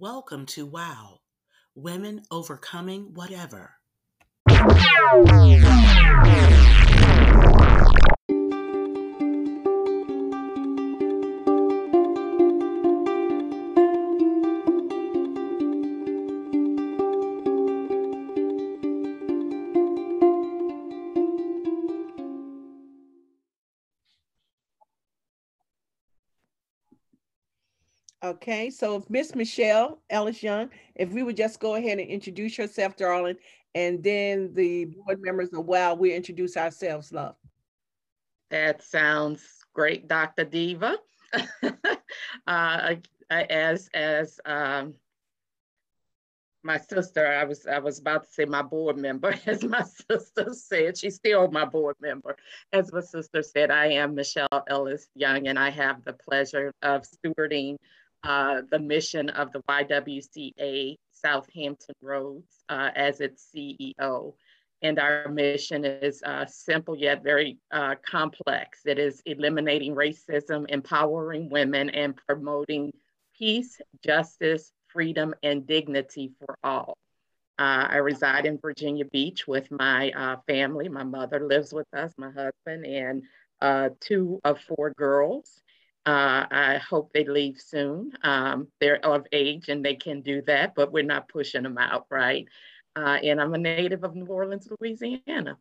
[0.00, 1.18] Welcome to WOW
[1.74, 3.72] Women Overcoming Whatever.
[28.40, 32.94] Okay, so Miss Michelle Ellis Young, if we would just go ahead and introduce yourself,
[32.94, 33.34] darling,
[33.74, 37.34] and then the board members of WOW, we introduce ourselves, love.
[38.52, 39.42] That sounds
[39.74, 40.44] great, Dr.
[40.44, 40.98] Diva.
[42.46, 42.94] uh,
[43.28, 44.94] as as um,
[46.62, 50.54] my sister, I was I was about to say my board member, as my sister
[50.54, 52.36] said, she's still my board member.
[52.72, 57.02] As my sister said, I am Michelle Ellis Young, and I have the pleasure of
[57.02, 57.78] stewarding
[58.24, 64.34] uh, the mission of the YWCA South Hampton Roads uh, as its CEO.
[64.82, 68.80] And our mission is uh, simple yet very uh, complex.
[68.86, 72.92] It is eliminating racism, empowering women, and promoting
[73.36, 76.96] peace, justice, freedom, and dignity for all.
[77.58, 80.88] Uh, I reside in Virginia Beach with my family.
[80.88, 85.60] My mother lives with us, my husband, and two of four girls.
[86.08, 88.12] Uh, I hope they leave soon.
[88.22, 92.06] Um, they're of age and they can do that, but we're not pushing them out,
[92.08, 92.46] right?
[92.96, 95.58] Uh, and I'm a native of New Orleans, Louisiana.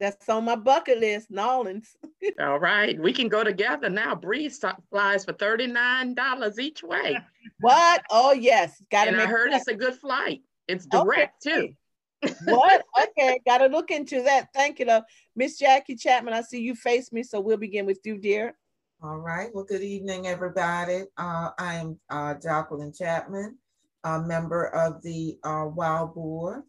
[0.00, 1.98] That's on my bucket list, New Orleans.
[2.40, 4.14] All right, we can go together now.
[4.14, 4.58] Breeze
[4.90, 7.18] flies for $39 each way.
[7.60, 8.04] What?
[8.10, 8.82] Oh, yes.
[8.90, 9.68] Got to And I heard sense.
[9.68, 10.40] it's a good flight.
[10.66, 11.74] It's direct okay.
[12.22, 12.34] too.
[12.46, 12.86] what?
[13.02, 14.48] Okay, got to look into that.
[14.54, 15.02] Thank you, love.
[15.34, 18.54] Miss Jackie Chapman, I see you face me, so we'll begin with you, dear.
[19.02, 19.50] All right.
[19.52, 21.02] Well, good evening, everybody.
[21.18, 23.58] Uh, I am uh, Jacqueline Chapman,
[24.04, 26.62] a member of the uh, WOW board.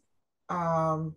[0.50, 1.16] Um,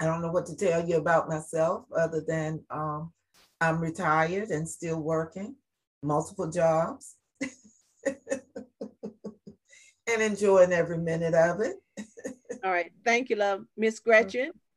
[0.00, 3.12] I don't know what to tell you about myself other than um,
[3.60, 5.54] I'm retired and still working,
[6.02, 7.14] multiple jobs,
[8.04, 8.18] and
[10.20, 11.76] enjoying every minute of it.
[12.64, 12.90] All right.
[13.04, 13.64] Thank you, love.
[13.76, 14.50] Miss Gretchen.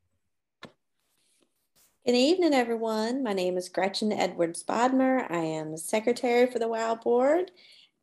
[2.06, 3.24] Good evening, everyone.
[3.24, 5.26] My name is Gretchen Edwards Bodmer.
[5.32, 7.50] I am the secretary for the WOW board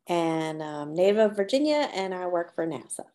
[0.07, 3.05] and um, native of Virginia, and I work for NASA.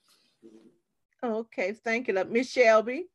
[1.24, 2.14] Okay, thank you.
[2.30, 3.06] Miss Shelby.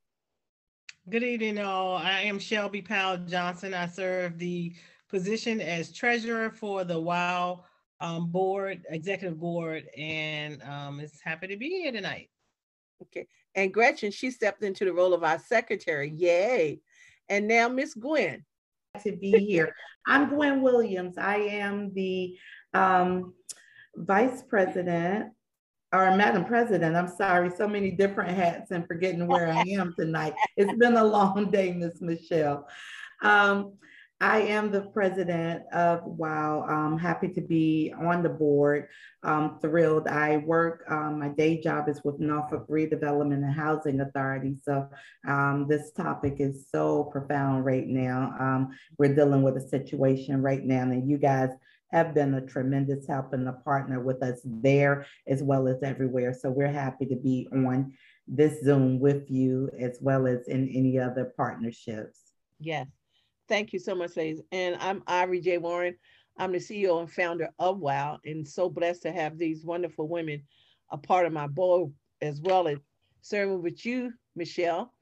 [1.10, 1.96] Good evening, all.
[1.96, 3.74] I am Shelby Powell Johnson.
[3.74, 4.74] I serve the
[5.08, 7.64] position as treasurer for the WOW
[8.02, 12.32] um, board, executive board, and um, is happy to be here tonight.
[13.02, 16.10] Okay, and Gretchen, she stepped into the role of our secretary.
[16.10, 16.82] Yay!
[17.32, 18.46] And now Miss Gwen.
[19.04, 19.74] To be here.
[20.06, 21.18] I'm Gwen Williams.
[21.18, 22.38] I am the
[22.74, 23.34] um,
[23.96, 25.32] vice president
[25.94, 30.34] or Madam President, I'm sorry, so many different hats and forgetting where I am tonight.
[30.56, 32.68] It's been a long day, Miss Michelle.
[33.22, 33.74] Um,
[34.22, 36.64] I am the president of WOW.
[36.70, 38.88] I'm happy to be on the board.
[39.24, 40.08] I'm thrilled.
[40.08, 44.58] I work, um, my day job is with Norfolk Redevelopment and Housing Authority.
[44.62, 44.88] So
[45.28, 48.36] um, this topic is so profound right now.
[48.40, 51.50] Um, we're dealing with a situation right now, and you guys
[51.92, 56.32] have been a tremendous help and a partner with us there as well as everywhere.
[56.40, 57.94] So we're happy to be on
[58.28, 62.20] this Zoom with you as well as in any other partnerships.
[62.60, 62.86] Yes.
[63.52, 64.40] Thank you so much, ladies.
[64.54, 65.58] And I'm Ivory J.
[65.58, 65.98] Warren.
[66.38, 70.42] I'm the CEO and founder of WOW, and so blessed to have these wonderful women
[70.90, 71.92] a part of my board,
[72.22, 72.78] as well as
[73.20, 74.94] serving with you, Michelle,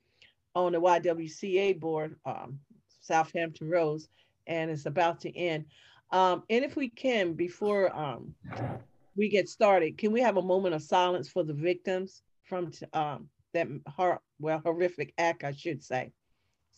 [0.56, 2.58] on the YWCA board, um,
[3.02, 4.10] South Hampton Roads,
[4.48, 5.66] and it's about to end.
[6.12, 8.34] Um, and if we can, before um,
[9.16, 13.30] we get started, can we have a moment of silence for the victims from um,
[13.54, 16.12] that hor- well horrific act, I should say?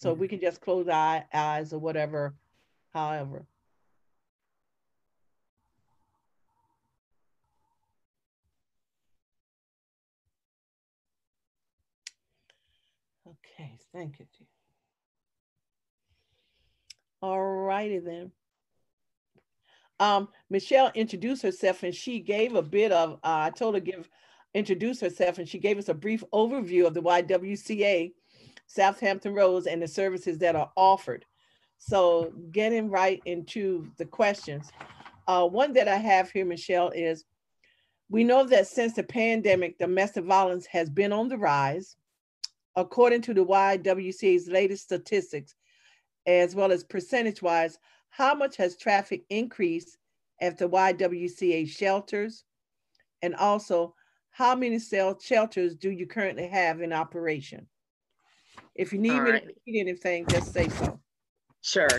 [0.02, 2.34] So we can just close our eyes or whatever,
[2.92, 3.46] however.
[13.28, 14.26] Okay, thank you.
[17.22, 18.32] All righty then.
[20.00, 24.10] Um, Michelle introduced herself and she gave a bit of, uh, I told her give,
[24.56, 28.14] introduce herself and she gave us a brief overview of the YWCA
[28.74, 31.26] South Hampton Roads and the services that are offered.
[31.78, 34.72] So getting right into the questions.
[35.28, 37.26] Uh, one that I have here, Michelle, is
[38.10, 41.98] we know that since the pandemic, domestic violence has been on the rise.
[42.78, 45.56] According to the YWCA's latest statistics,
[46.26, 47.78] as well as percentage wise,
[48.10, 49.98] how much has traffic increased
[50.40, 52.46] at the YWCA shelters?
[53.22, 53.96] And also,
[54.30, 57.68] how many cell shelters do you currently have in operation?
[58.76, 59.42] If you need All me right.
[59.42, 61.00] to repeat anything, just say so.
[61.62, 61.90] Sure.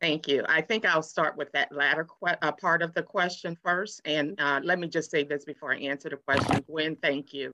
[0.00, 0.44] Thank you.
[0.48, 2.06] I think I'll start with that latter
[2.42, 4.00] uh, part of the question first.
[4.04, 6.64] And uh, let me just say this before I answer the question.
[6.68, 7.52] Gwen, thank you.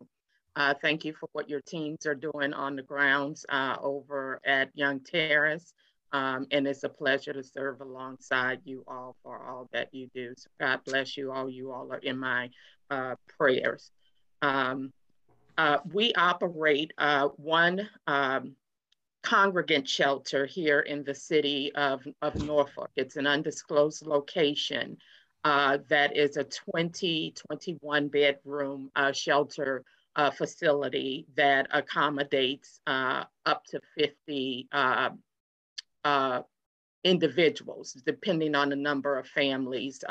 [0.56, 4.70] Uh, thank you for what your teams are doing on the grounds uh, over at
[4.74, 5.72] Young Terrace.
[6.12, 10.32] Um, and it's a pleasure to serve alongside you all for all that you do.
[10.36, 11.50] So God bless you all.
[11.50, 12.48] You all are in my
[12.90, 13.90] uh, prayers.
[14.40, 14.92] Um,
[15.58, 18.54] uh, we operate uh, one um,
[19.22, 22.90] congregant shelter here in the city of, of Norfolk.
[22.96, 24.98] It's an undisclosed location
[25.44, 29.84] uh, that is a 20, 21 bedroom uh, shelter
[30.16, 35.10] uh, facility that accommodates uh, up to 50 uh,
[36.04, 36.42] uh,
[37.04, 40.02] individuals, depending on the number of families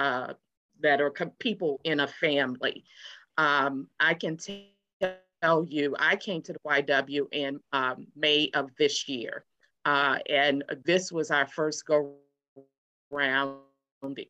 [0.81, 2.83] that are people in a family.
[3.37, 4.57] Um, I can tell
[5.67, 9.45] you, I came to the YW in um, May of this year.
[9.85, 12.15] Uh, and this was our first go
[13.11, 13.59] round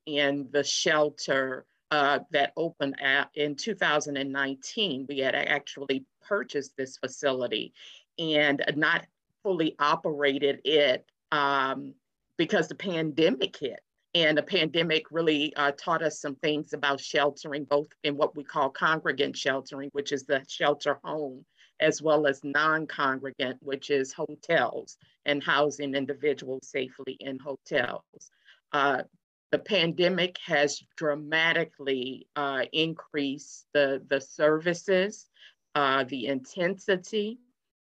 [0.06, 5.06] in the shelter uh, that opened at, in 2019.
[5.08, 7.74] We had actually purchased this facility
[8.20, 9.06] and not
[9.44, 11.94] fully operated it um,
[12.38, 13.80] because the pandemic hit.
[14.16, 18.46] And the pandemic really uh, taught us some things about sheltering, both in what we
[18.46, 21.44] call congregant sheltering, which is the shelter home,
[21.82, 28.32] as well as non congregant, which is hotels and housing individuals safely in hotels.
[28.72, 29.04] Uh,
[29.52, 35.28] the pandemic has dramatically uh, increased the, the services,
[35.76, 37.38] uh, the intensity,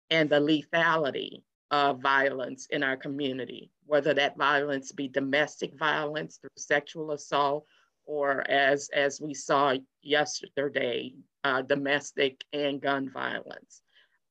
[0.09, 1.43] and the lethality
[1.73, 7.67] of violence in our community, whether that violence be domestic violence through sexual assault,
[8.05, 11.15] or as, as we saw yesterday,
[11.45, 13.83] uh, domestic and gun violence.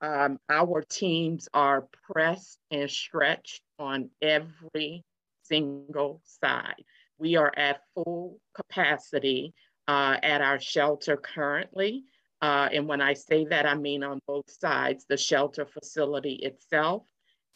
[0.01, 5.03] Um, our teams are pressed and stretched on every
[5.43, 6.83] single side.
[7.17, 9.53] We are at full capacity
[9.87, 12.05] uh, at our shelter currently.
[12.41, 17.03] Uh, and when I say that, I mean on both sides, the shelter facility itself,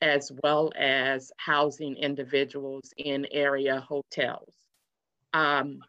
[0.01, 4.53] as well as housing individuals in area hotels.
[5.33, 5.79] Um,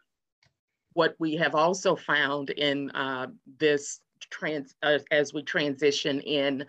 [0.93, 3.27] what we have also found in uh,
[3.59, 3.99] this
[4.29, 6.65] trans, uh, as we transition in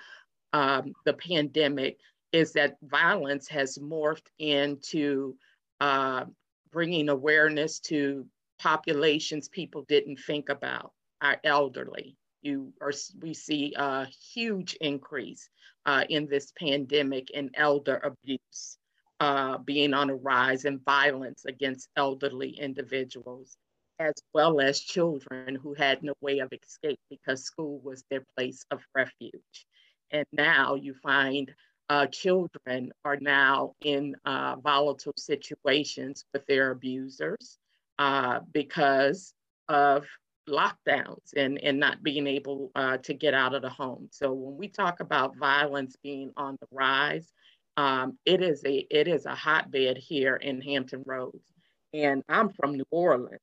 [0.52, 1.98] um, the pandemic
[2.32, 5.34] is that violence has morphed into
[5.80, 6.24] uh,
[6.70, 8.26] bringing awareness to
[8.58, 10.92] populations people didn't think about,
[11.22, 12.16] our elderly.
[12.42, 15.48] You are, we see a huge increase
[15.88, 18.76] uh, in this pandemic and elder abuse
[19.20, 23.56] uh, being on a rise and violence against elderly individuals,
[23.98, 28.66] as well as children who had no way of escape because school was their place
[28.70, 29.66] of refuge.
[30.10, 31.54] And now you find
[31.88, 37.56] uh, children are now in uh, volatile situations with their abusers
[37.98, 39.32] uh, because
[39.70, 40.04] of
[40.48, 44.08] lockdowns and, and not being able uh, to get out of the home.
[44.10, 47.30] So when we talk about violence being on the rise,
[47.76, 51.52] um, it is a it is a hotbed here in Hampton Roads.
[51.94, 53.40] And I'm from New Orleans.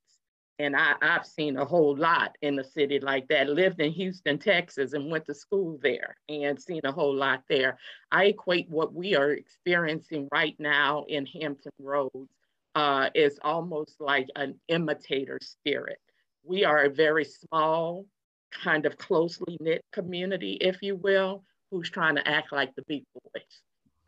[0.58, 3.48] And I, I've seen a whole lot in a city like that.
[3.48, 7.78] Lived in Houston, Texas, and went to school there and seen a whole lot there.
[8.10, 12.32] I equate what we are experiencing right now in Hampton Roads
[12.74, 15.98] uh, is almost like an imitator spirit.
[16.46, 18.06] We are a very small,
[18.52, 23.02] kind of closely knit community, if you will, who's trying to act like the big
[23.12, 23.42] boys.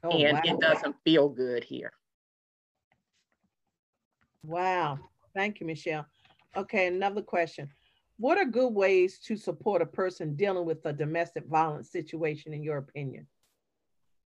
[0.04, 0.42] Oh, and wow.
[0.44, 1.92] it doesn't feel good here.
[4.44, 4.98] Wow.
[5.34, 6.06] Thank you, Michelle.
[6.56, 7.68] Okay, another question.
[8.18, 12.62] What are good ways to support a person dealing with a domestic violence situation, in
[12.62, 13.26] your opinion?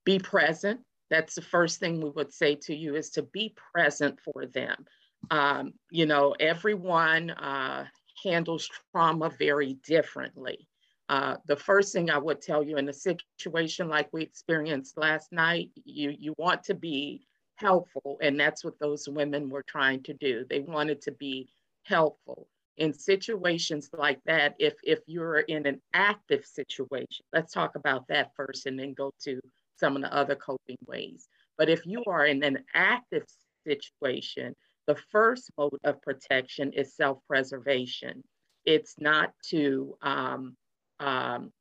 [0.06, 0.82] Be present.
[1.10, 4.86] That's the first thing we would say to you is to be present for them.
[5.30, 7.86] Um, you know, everyone uh,
[8.24, 10.68] handles trauma very differently.
[11.10, 15.32] Uh, the first thing I would tell you in a situation like we experienced last
[15.32, 18.18] night, you, you want to be helpful.
[18.22, 20.46] And that's what those women were trying to do.
[20.50, 21.50] They wanted to be
[21.84, 22.48] helpful.
[22.78, 28.32] In situations like that, if, if you're in an active situation, let's talk about that
[28.36, 29.40] first and then go to
[29.78, 31.28] some of the other coping ways.
[31.58, 33.25] But if you are in an active
[33.68, 34.56] situation,
[34.88, 38.23] the first mode of protection is self preservation.
[38.65, 40.55] It's not to um,
[41.00, 41.51] um,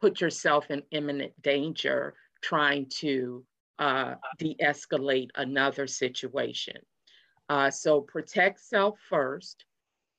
[0.00, 3.44] put yourself in imminent danger trying to
[3.78, 6.76] uh, de escalate another situation.
[7.48, 9.64] Uh, so protect self first,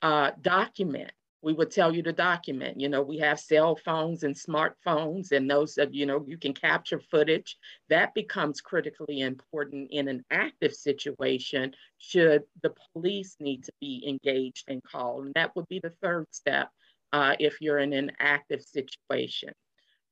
[0.02, 1.12] uh, document
[1.46, 2.82] we would tell you to document.
[2.82, 6.54] You know, we have cell phones and smartphones, and those that, you know, you can
[6.54, 7.58] capture footage.
[7.90, 14.66] That becomes critically important in an active situation should the police need to be engaged
[14.70, 15.26] and called.
[15.26, 16.70] And that would be the third step
[17.14, 19.54] uh, if you're in an active situation.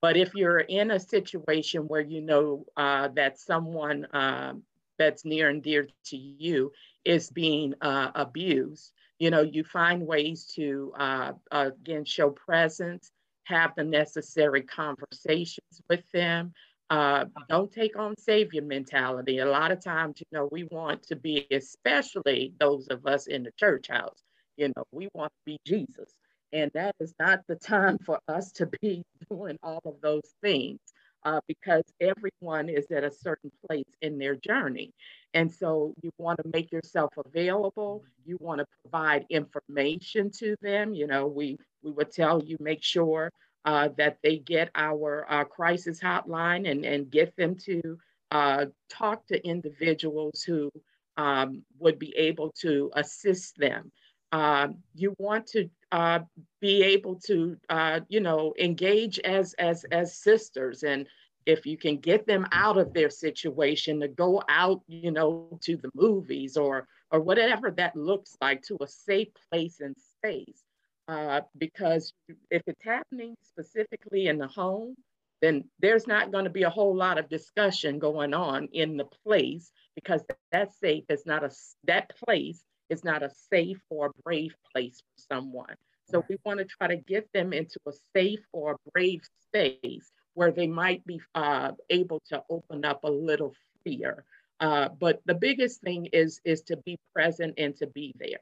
[0.01, 4.53] But if you're in a situation where you know uh, that someone uh,
[4.99, 6.71] that's near and dear to you
[7.05, 8.91] is being uh, abused,
[9.24, 13.10] you know, you find ways to, uh, again, show presence,
[13.46, 16.51] have the necessary conversations with them.
[16.89, 19.39] Uh, don't take on savior mentality.
[19.39, 23.44] A lot of times, you know, we want to be, especially those of us in
[23.44, 24.22] the church house,
[24.58, 26.13] you know, we want to be Jesus.
[26.51, 30.82] And that is not the time for us to be doing all of those things
[31.25, 34.94] uh, because everyone is at a certain place in their journey.
[35.34, 38.03] And so you want to make yourself available.
[38.25, 40.94] You want to provide information to them.
[40.94, 43.32] You know, we, we would tell you make sure
[43.65, 47.98] uh, that they get our uh, crisis hotline and, and get them to
[48.32, 50.70] uh, talk to individuals who
[51.18, 53.92] um, would be able to assist them.
[54.33, 56.19] Um, you want to uh,
[56.59, 60.83] be able to, uh, you know, engage as as as sisters.
[60.83, 61.07] And
[61.45, 65.77] if you can get them out of their situation to go out you know to
[65.77, 70.63] the movies or or whatever that looks like to a safe place and space
[71.07, 72.13] uh, because
[72.49, 74.95] if it's happening specifically in the home
[75.41, 79.07] then there's not going to be a whole lot of discussion going on in the
[79.25, 81.51] place because that safe is not a
[81.83, 82.63] that place
[82.93, 86.88] is not a safe or a brave place for someone so we want to try
[86.88, 91.71] to get them into a safe or a brave space where they might be uh,
[91.89, 94.25] able to open up a little fear.
[94.59, 98.39] Uh, but the biggest thing is is to be present and to be there.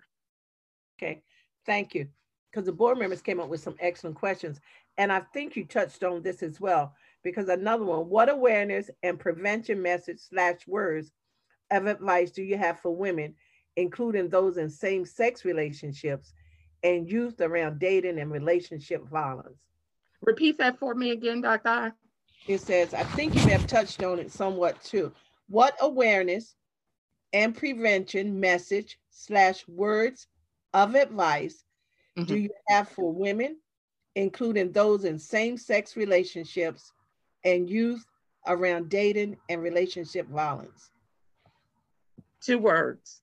[0.97, 1.21] Okay,
[1.65, 2.07] thank you.
[2.51, 4.59] Because the board members came up with some excellent questions,
[4.97, 6.93] and I think you touched on this as well.
[7.23, 11.11] Because another one, what awareness and prevention message slash words
[11.71, 13.35] of advice do you have for women,
[13.75, 16.33] including those in same-sex relationships
[16.83, 19.65] and youth around dating and relationship violence?
[20.21, 21.93] Repeat that for me again, Dr.
[22.47, 25.11] It says, I think you have touched on it somewhat too.
[25.47, 26.55] What awareness
[27.33, 30.27] and prevention message slash words
[30.73, 31.63] of advice
[32.17, 32.27] mm-hmm.
[32.27, 33.57] do you have for women,
[34.15, 36.91] including those in same-sex relationships
[37.43, 38.05] and youth
[38.47, 40.89] around dating and relationship violence?
[42.41, 43.20] Two words,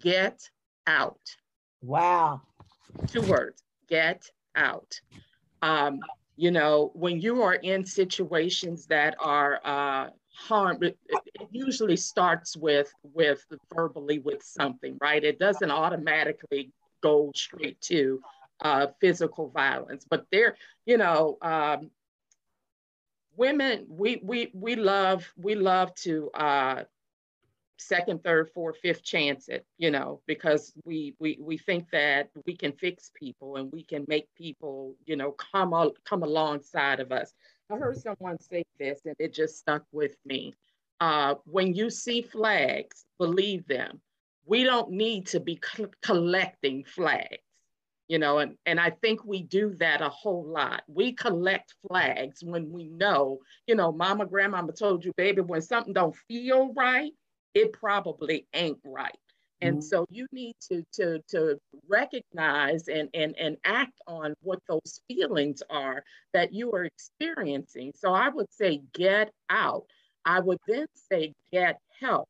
[0.00, 0.48] get
[0.86, 1.20] out.
[1.82, 2.42] Wow.
[3.08, 5.00] Two words, get out.
[5.62, 6.00] Um,
[6.36, 12.56] you know, when you are in situations that are uh, harm, it, it usually starts
[12.56, 15.24] with with verbally with something, right?
[15.24, 16.72] It doesn't automatically
[17.02, 18.20] go straight to
[18.60, 21.90] uh, physical violence, but there, you know, um,
[23.36, 26.84] women, we we we love we love to uh,
[27.78, 32.56] second, third, fourth, fifth chance it, you know, because we we we think that we
[32.56, 37.12] can fix people and we can make people, you know, come al- come alongside of
[37.12, 37.32] us.
[37.70, 40.54] I heard someone say this and it just stuck with me.
[41.00, 44.00] Uh, when you see flags, believe them.
[44.46, 47.38] We don't need to be co- collecting flags,
[48.08, 50.82] you know, and, and I think we do that a whole lot.
[50.86, 55.92] We collect flags when we know, you know, mama, grandmama told you, baby, when something
[55.92, 57.12] don't feel right,
[57.56, 59.16] it probably ain't right.
[59.62, 59.80] And mm-hmm.
[59.80, 61.58] so you need to, to, to
[61.88, 67.92] recognize and, and, and act on what those feelings are that you are experiencing.
[67.96, 69.86] So I would say get out.
[70.26, 72.28] I would then say get help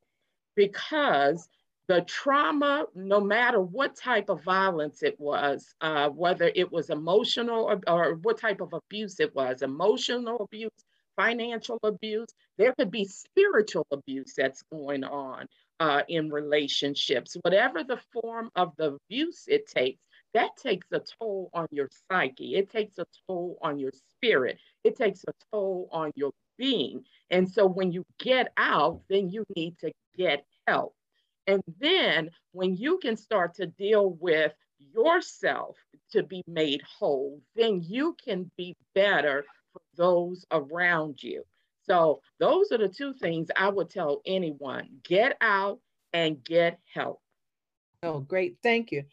[0.54, 1.48] because
[1.88, 7.64] the trauma, no matter what type of violence it was, uh, whether it was emotional
[7.64, 10.70] or, or what type of abuse it was, emotional abuse,
[11.16, 15.46] financial abuse, there could be spiritual abuse that's going on
[15.80, 17.36] uh, in relationships.
[17.42, 20.00] Whatever the form of the abuse it takes,
[20.34, 22.56] that takes a toll on your psyche.
[22.56, 24.58] It takes a toll on your spirit.
[24.84, 27.04] It takes a toll on your being.
[27.30, 30.94] And so when you get out, then you need to get help.
[31.46, 35.76] And then when you can start to deal with yourself
[36.12, 39.44] to be made whole, then you can be better
[39.96, 41.44] those around you.
[41.82, 45.80] So those are the two things I would tell anyone, get out
[46.12, 47.20] and get help.
[48.02, 48.56] Oh, great.
[48.62, 49.04] Thank you.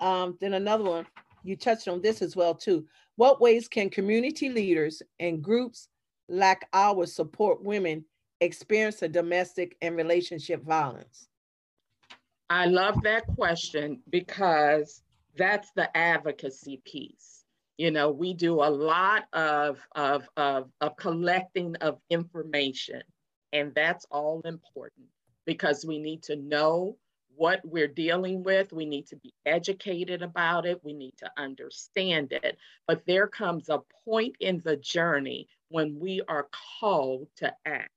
[0.00, 1.06] Um, then another one,
[1.42, 2.86] you touched on this as well too.
[3.16, 5.88] What ways can community leaders and groups
[6.28, 8.04] like ours support women
[8.40, 11.28] experience a domestic and relationship violence?
[12.50, 15.02] I love that question because
[15.36, 17.35] That's the advocacy piece.
[17.76, 23.02] You know, we do a lot of, of, of, of collecting of information,
[23.52, 25.06] and that's all important
[25.44, 26.96] because we need to know
[27.36, 28.72] what we're dealing with.
[28.72, 30.82] We need to be educated about it.
[30.82, 32.56] We need to understand it.
[32.88, 36.48] But there comes a point in the journey when we are
[36.80, 37.90] called to act.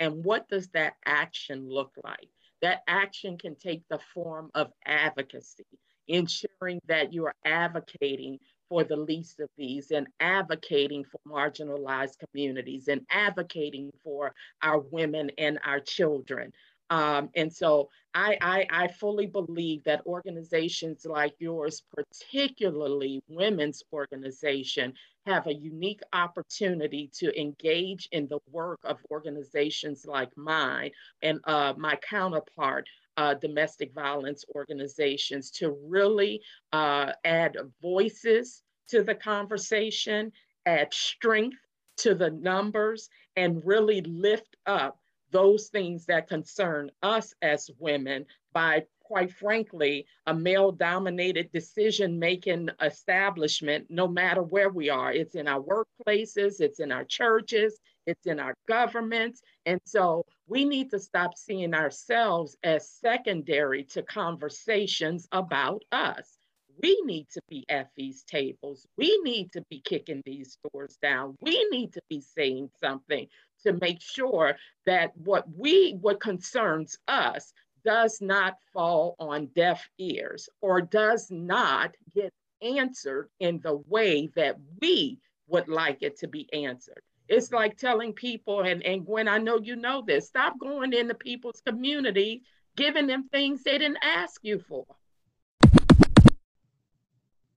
[0.00, 2.28] And what does that action look like?
[2.62, 5.66] That action can take the form of advocacy,
[6.08, 8.38] ensuring that you are advocating
[8.68, 15.30] for the least of these and advocating for marginalized communities and advocating for our women
[15.38, 16.52] and our children.
[16.90, 24.92] Um, and so I, I, I, fully believe that organizations like yours, particularly women's organization,
[25.26, 30.92] have a unique opportunity to engage in the work of organizations like mine
[31.22, 36.40] and uh, my counterpart, uh, domestic violence organizations, to really
[36.72, 40.32] uh, add voices to the conversation,
[40.66, 41.58] add strength
[41.98, 44.98] to the numbers, and really lift up
[45.30, 52.68] those things that concern us as women by quite frankly, a male dominated decision making
[52.82, 55.12] establishment, no matter where we are.
[55.12, 59.42] It's in our workplaces, it's in our churches, it's in our governments.
[59.64, 66.38] And so we need to stop seeing ourselves as secondary to conversations about us.
[66.82, 68.86] We need to be at these tables.
[68.96, 71.36] We need to be kicking these doors down.
[71.40, 73.26] We need to be saying something
[73.62, 77.52] to make sure that what we, what concerns us,
[77.84, 84.56] does not fall on deaf ears or does not get answered in the way that
[84.80, 87.02] we would like it to be answered.
[87.28, 91.14] It's like telling people, and, and Gwen, I know you know this, stop going into
[91.14, 92.42] people's community,
[92.76, 94.86] giving them things they didn't ask you for.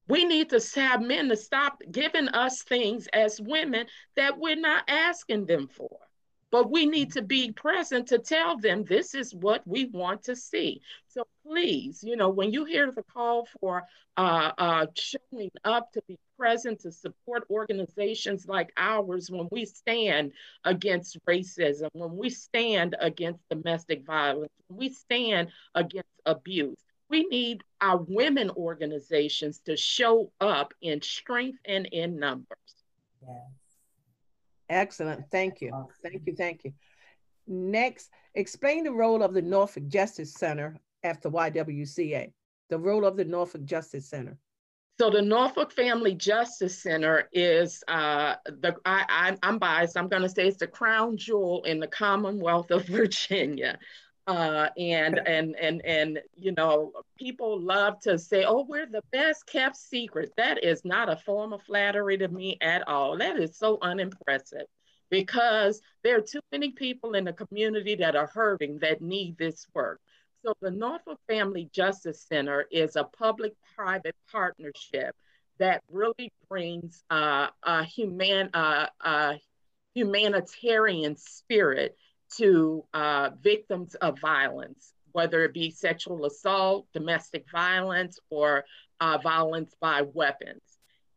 [0.07, 3.85] We need to have men to stop giving us things as women
[4.15, 5.99] that we're not asking them for.
[6.51, 10.35] But we need to be present to tell them this is what we want to
[10.35, 10.81] see.
[11.07, 13.83] So please, you know, when you hear the call for
[14.17, 20.31] uh, uh, showing up to be present to support organizations like ours when we stand
[20.63, 27.61] against racism, when we stand against domestic violence, when we stand against abuse, we need
[27.81, 32.57] our women organizations to show up in strength and in numbers.
[33.21, 33.35] Yes.
[34.69, 35.29] Excellent.
[35.29, 35.71] Thank you.
[36.01, 36.35] Thank you.
[36.35, 36.73] Thank you.
[37.47, 42.31] Next, explain the role of the Norfolk Justice Center after YWCA.
[42.69, 44.37] The role of the Norfolk Justice Center.
[44.99, 49.95] So the Norfolk Family Justice Center is uh, the I, I, am biased.
[49.95, 53.79] I'm going to say it's the crown jewel in the Commonwealth of Virginia.
[54.27, 59.47] Uh, and and and and you know people love to say oh we're the best
[59.47, 63.57] kept secret that is not a form of flattery to me at all that is
[63.57, 64.67] so unimpressive
[65.09, 69.65] because there are too many people in the community that are hurting that need this
[69.73, 69.99] work
[70.43, 75.15] so the norfolk family justice center is a public private partnership
[75.59, 79.39] that really brings uh, a human uh, a
[79.93, 81.95] humanitarian spirit
[82.37, 88.63] to uh, victims of violence, whether it be sexual assault, domestic violence, or
[89.01, 90.61] uh, violence by weapons.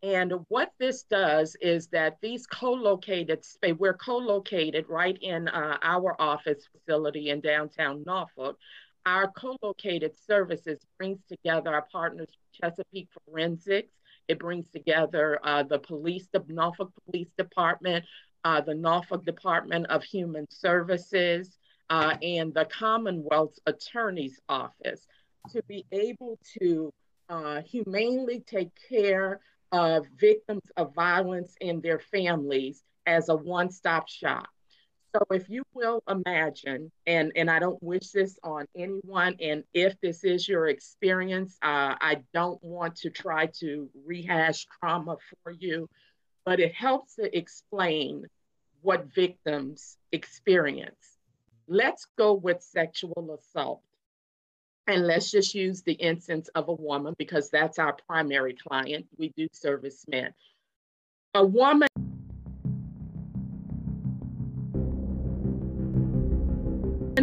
[0.02, 6.20] And what this does is that these co-located space, we're co-located right in uh, our
[6.20, 8.58] office facility in downtown Norfolk.
[9.04, 13.92] Our co-located services brings together our partners, Chesapeake Forensics.
[14.28, 18.04] It brings together uh, the police, the Norfolk Police Department,
[18.44, 21.58] uh, the Norfolk Department of Human Services,
[21.90, 25.06] uh, and the Commonwealth's Attorney's Office
[25.50, 26.92] to be able to
[27.28, 29.40] uh, humanely take care
[29.72, 34.48] of victims of violence and their families as a one-stop shop.
[35.14, 39.94] So if you will imagine, and, and I don't wish this on anyone, and if
[40.00, 45.88] this is your experience, uh, I don't want to try to rehash trauma for you,
[46.46, 48.26] but it helps to explain
[48.80, 51.18] what victims experience.
[51.68, 53.82] Let's go with sexual assault.
[54.86, 59.06] And let's just use the instance of a woman because that's our primary client.
[59.16, 60.34] We do service men.
[61.34, 61.88] A woman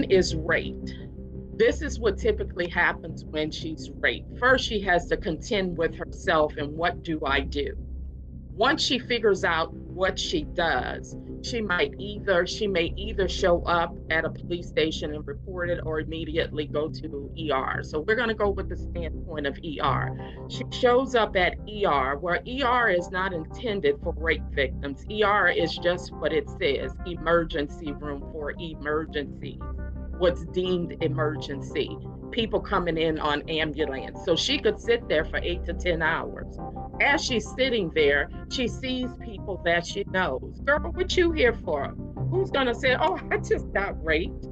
[0.10, 0.94] is raped.
[1.56, 4.38] This is what typically happens when she's raped.
[4.40, 7.76] First, she has to contend with herself and what do I do?
[8.60, 13.96] once she figures out what she does, she might either she may either show up
[14.10, 17.82] at a police station and report it or immediately go to ER.
[17.84, 20.10] So we're going to go with the standpoint of ER.
[20.50, 25.06] She shows up at ER where ER is not intended for rape victims.
[25.10, 29.62] ER is just what it says, emergency room for emergencies,
[30.20, 31.98] what's deemed emergency
[32.32, 34.20] people coming in on ambulance.
[34.26, 36.58] So she could sit there for eight to 10 hours.
[37.02, 40.60] As she's sitting there, she sees people that she knows.
[40.66, 41.96] Girl, what you here for?
[42.30, 44.48] Who's gonna say, oh, I just got raped?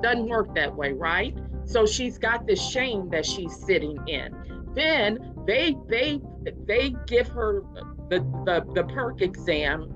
[0.00, 1.36] Doesn't work that way, right?
[1.64, 4.34] So she's got this shame that she's sitting in.
[4.74, 6.20] Then they they
[6.66, 7.62] they give her
[8.08, 9.92] the the, the perk exam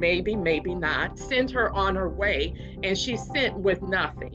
[0.00, 4.34] maybe, maybe not, send her on her way, and she's sent with nothing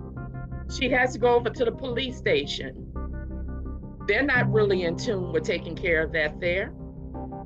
[0.73, 2.91] she has to go over to the police station.
[4.07, 6.73] They're not really in tune with taking care of that there.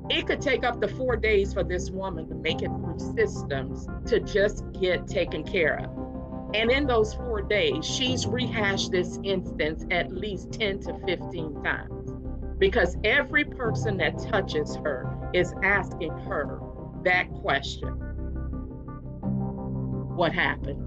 [0.08, 3.86] It could take up to four days for this woman to make it through systems
[4.06, 6.54] to just get taken care of.
[6.54, 12.10] And in those four days, she's rehashed this instance at least 10 to 15 times
[12.58, 16.60] because every person that touches her is asking her
[17.04, 18.09] that question
[20.14, 20.86] What happened?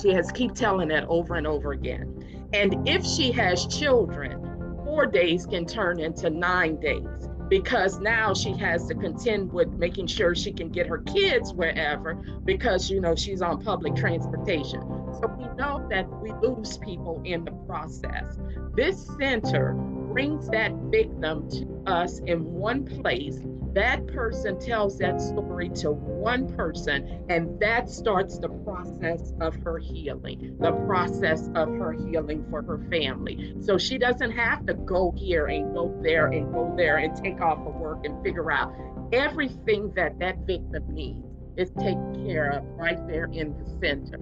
[0.00, 2.48] She has keep telling that over and over again.
[2.52, 4.42] And if she has children,
[4.84, 10.06] four days can turn into nine days because now she has to contend with making
[10.06, 14.80] sure she can get her kids wherever because you know she's on public transportation.
[15.20, 18.38] So we know that we lose people in the process.
[18.74, 23.40] This center brings that victim to us in one place
[23.74, 29.78] that person tells that story to one person, and that starts the process of her
[29.78, 33.54] healing, the process of her healing for her family.
[33.60, 37.40] So she doesn't have to go here and go there and go there and take
[37.40, 38.72] off of work and figure out
[39.12, 41.24] everything that that victim needs
[41.56, 44.20] is taken care of right there in the center.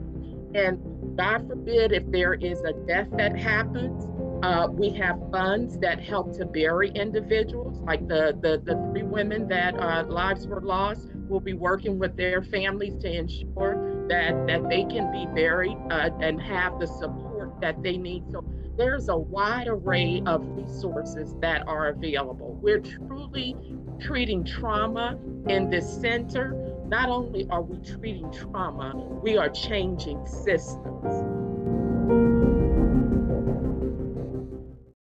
[0.55, 4.07] And God forbid if there is a death that happens,
[4.43, 9.49] uh, we have funds that help to bury individuals, like the, the, the three women
[9.49, 11.09] that uh, lives were lost.
[11.29, 16.11] We'll be working with their families to ensure that, that they can be buried uh,
[16.21, 18.25] and have the support that they need.
[18.31, 18.45] So
[18.77, 22.59] there's a wide array of resources that are available.
[22.63, 23.57] We're truly
[24.01, 25.19] treating trauma
[25.49, 26.75] in this center.
[26.87, 32.36] Not only are we treating trauma, we are changing systems.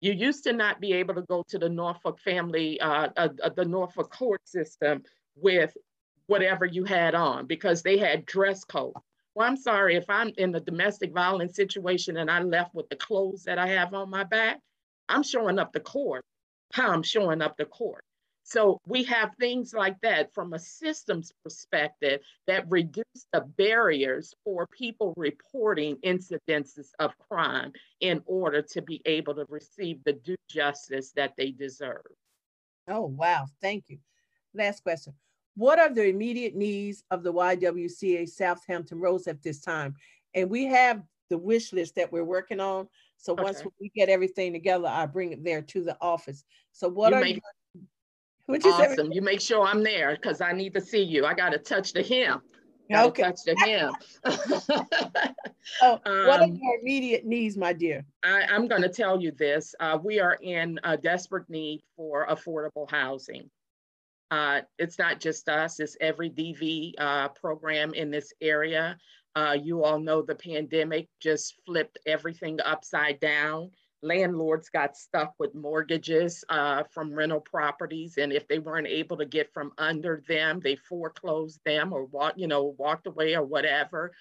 [0.00, 3.48] You used to not be able to go to the Norfolk family, uh, uh, uh,
[3.50, 5.02] the Norfolk court system
[5.36, 5.76] with
[6.26, 8.94] whatever you had on because they had dress code.
[9.34, 12.96] Well, I'm sorry if I'm in a domestic violence situation and I left with the
[12.96, 14.60] clothes that I have on my back,
[15.08, 16.24] I'm showing up the court
[16.72, 18.04] how I'm showing up the court.
[18.50, 24.66] So we have things like that from a systems perspective that reduce the barriers for
[24.66, 31.12] people reporting incidences of crime in order to be able to receive the due justice
[31.12, 32.02] that they deserve.
[32.88, 33.46] Oh, wow.
[33.62, 33.98] Thank you.
[34.52, 35.14] Last question.
[35.54, 39.94] What are the immediate needs of the YWCA South Hampton Roads at this time?
[40.34, 42.88] And we have the wish list that we're working on.
[43.16, 43.44] So okay.
[43.44, 46.42] once we get everything together, I bring it there to the office.
[46.72, 47.40] So what you are you
[48.46, 49.12] which is awesome.
[49.12, 51.24] You make sure I'm there because I need to see you.
[51.24, 52.40] I got to touch the hem.
[52.92, 53.22] okay.
[53.22, 53.92] Touch the hem.
[55.83, 58.05] oh, what um, are your immediate needs, my dear?
[58.24, 59.74] I, am going to tell you this.
[59.79, 63.50] Uh, we are in a desperate need for affordable housing.
[64.31, 68.96] Uh, it's not just us, it's every DV uh, program in this area.
[69.35, 73.70] Uh, you all know the pandemic just flipped everything upside down
[74.02, 79.26] landlords got stuck with mortgages uh, from rental properties and if they weren't able to
[79.26, 84.12] get from under them they foreclosed them or walk, you know walked away or whatever.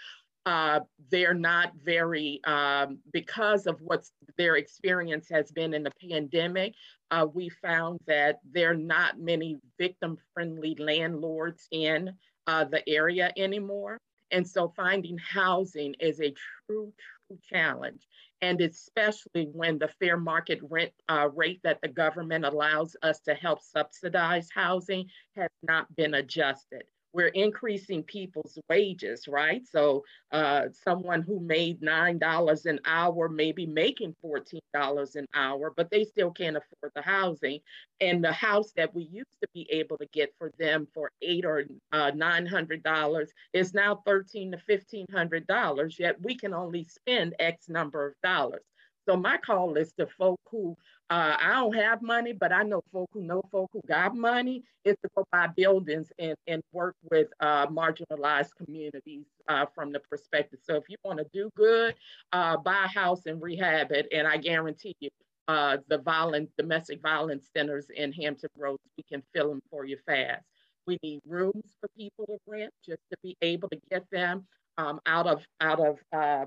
[0.45, 0.79] Uh,
[1.11, 4.05] they're not very um, because of what
[4.37, 6.73] their experience has been in the pandemic
[7.11, 12.11] uh, we found that there are not many victim friendly landlords in
[12.47, 13.97] uh, the area anymore.
[14.31, 16.33] And so finding housing is a
[16.67, 16.93] true true
[17.37, 18.07] challenge
[18.41, 23.33] and especially when the fair market rent uh, rate that the government allows us to
[23.33, 29.65] help subsidize housing has not been adjusted we're increasing people's wages, right?
[29.67, 35.89] So uh, someone who made $9 an hour may be making $14 an hour, but
[35.89, 37.59] they still can't afford the housing.
[37.99, 41.45] And the house that we used to be able to get for them for eight
[41.45, 48.07] or uh, $900 is now 13 to $1,500, yet we can only spend X number
[48.07, 48.63] of dollars.
[49.07, 50.75] So my call is to folk who
[51.09, 54.63] uh, I don't have money, but I know folk who know folk who got money
[54.85, 59.99] is to go buy buildings and, and work with uh, marginalized communities uh, from the
[59.99, 60.59] perspective.
[60.61, 61.95] So if you want to do good,
[62.31, 65.09] uh, buy a house and rehab it, and I guarantee you,
[65.47, 69.97] uh, the violent domestic violence centers in Hampton Roads, we can fill them for you
[70.05, 70.43] fast.
[70.85, 74.45] We need rooms for people to rent just to be able to get them
[74.77, 76.45] um, out of out of uh,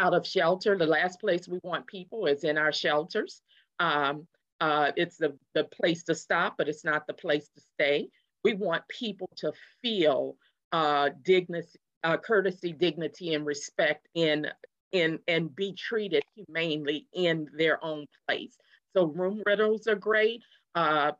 [0.00, 0.76] out of shelter.
[0.76, 3.42] The last place we want people is in our shelters.
[3.78, 4.26] Um,
[4.60, 8.08] uh, it's the, the place to stop, but it's not the place to stay.
[8.42, 10.36] We want people to feel
[10.72, 14.46] uh, dignity, uh, courtesy, dignity, and respect in
[14.92, 18.56] in and be treated humanely in their own place.
[18.96, 20.42] So room rentals are great.
[20.74, 21.12] Uh,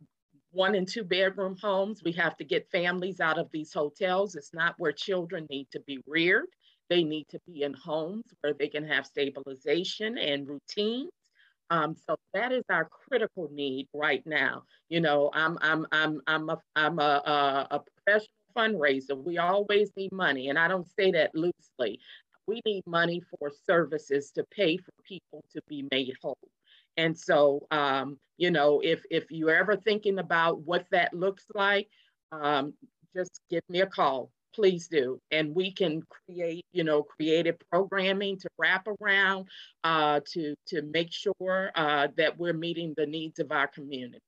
[0.51, 2.03] one and two bedroom homes.
[2.05, 4.35] We have to get families out of these hotels.
[4.35, 6.47] It's not where children need to be reared.
[6.91, 11.11] They need to be in homes where they can have stabilization and routines.
[11.71, 14.65] Um, so that is our critical need right now.
[14.89, 19.17] You know, I'm I'm I'm I'm a I'm a, a, a professional fundraiser.
[19.25, 22.01] We always need money, and I don't say that loosely.
[22.47, 26.37] We need money for services to pay for people to be made whole.
[26.97, 31.89] And so, um, you know, if if you're ever thinking about what that looks like,
[32.33, 32.75] um,
[33.15, 35.21] just give me a call please do.
[35.31, 39.49] And we can create, you know, creative programming to wrap around
[39.85, 44.21] uh, to, to make sure uh, that we're meeting the needs of our community.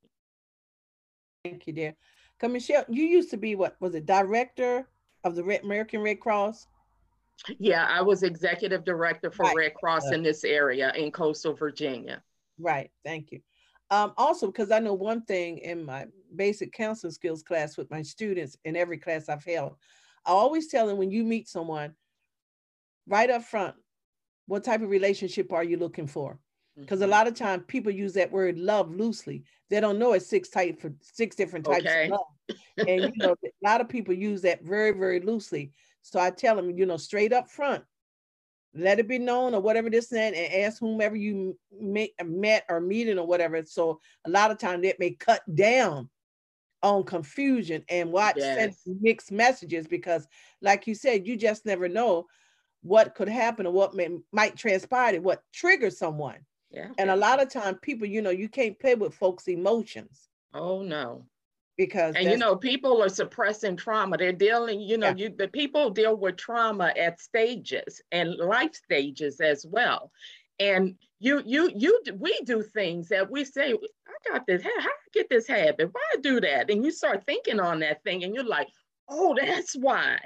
[1.44, 1.94] Thank you, dear.
[2.38, 4.86] Come, Michelle, you used to be what was it, director
[5.24, 6.66] of the Red, American Red Cross?
[7.58, 9.56] Yeah, I was executive director for right.
[9.56, 12.22] Red Cross in this area in coastal Virginia.
[12.58, 13.40] Right, thank you.
[13.90, 18.02] Um, also, because I know one thing in my basic counseling skills class with my
[18.02, 19.76] students in every class I've held,
[20.24, 21.94] I always tell them when you meet someone,
[23.06, 23.74] right up front,
[24.46, 26.38] what type of relationship are you looking for?
[26.76, 27.08] Because mm-hmm.
[27.08, 29.44] a lot of times people use that word love loosely.
[29.68, 32.04] They don't know it's six type for six different types okay.
[32.04, 32.56] of love.
[32.88, 35.72] and you know, a lot of people use that very, very loosely.
[36.02, 37.84] So I tell them, you know, straight up front,
[38.74, 42.64] let it be known or whatever this and that, and ask whomever you met, met
[42.68, 43.62] or meeting or whatever.
[43.64, 46.08] So a lot of times that may cut down
[46.82, 48.80] on confusion and watch yes.
[49.00, 50.26] mixed messages because
[50.60, 52.26] like you said you just never know
[52.82, 56.38] what could happen or what may, might transpire what triggers someone.
[56.70, 56.88] Yeah.
[56.98, 60.28] And a lot of time people you know you can't play with folks emotions.
[60.52, 61.26] Oh no.
[61.78, 64.16] Because and you know people are suppressing trauma.
[64.16, 65.28] They're dealing you know yeah.
[65.28, 70.10] you the people deal with trauma at stages and life stages as well
[70.62, 74.88] and you you you we do things that we say i got this how, how
[74.88, 75.90] I get this habit?
[75.92, 76.70] Why do that?
[76.70, 78.68] And you start thinking on that thing and you're like
[79.08, 80.18] oh that's why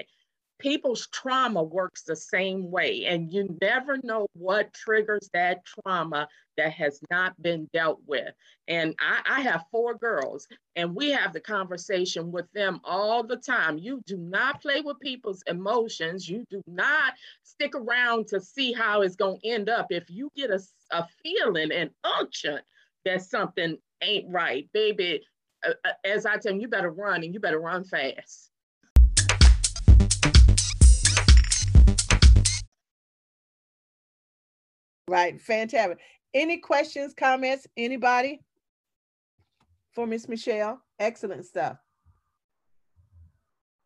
[0.59, 6.73] people's trauma works the same way and you never know what triggers that trauma that
[6.73, 8.33] has not been dealt with.
[8.67, 13.37] And I, I, have four girls and we have the conversation with them all the
[13.37, 13.77] time.
[13.77, 16.29] You do not play with people's emotions.
[16.29, 19.89] You do not stick around to see how it's going to end up.
[19.91, 22.61] If you get a, a feeling and unction
[23.05, 25.23] that something ain't right baby
[25.67, 28.51] uh, uh as i tell you you better run and you better run fast
[35.09, 35.99] Right, fantastic.
[36.35, 38.41] Any questions, comments, anybody
[39.93, 40.83] for Miss Michelle?
[40.99, 41.77] Excellent stuff.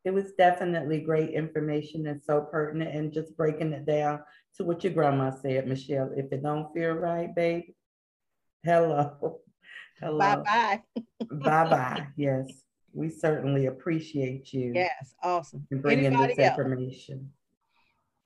[0.05, 4.21] It was definitely great information and so pertinent and just breaking it down
[4.57, 6.11] to what your grandma said, Michelle.
[6.17, 7.65] If it don't feel right, babe,
[8.65, 9.41] hello.
[10.01, 10.19] Hello.
[10.19, 10.81] Bye-bye.
[11.31, 12.07] Bye-bye.
[12.17, 12.47] Yes.
[12.95, 14.73] We certainly appreciate you.
[14.75, 15.67] Yes, awesome.
[15.71, 16.59] bringing Anybody this else?
[16.59, 17.31] information.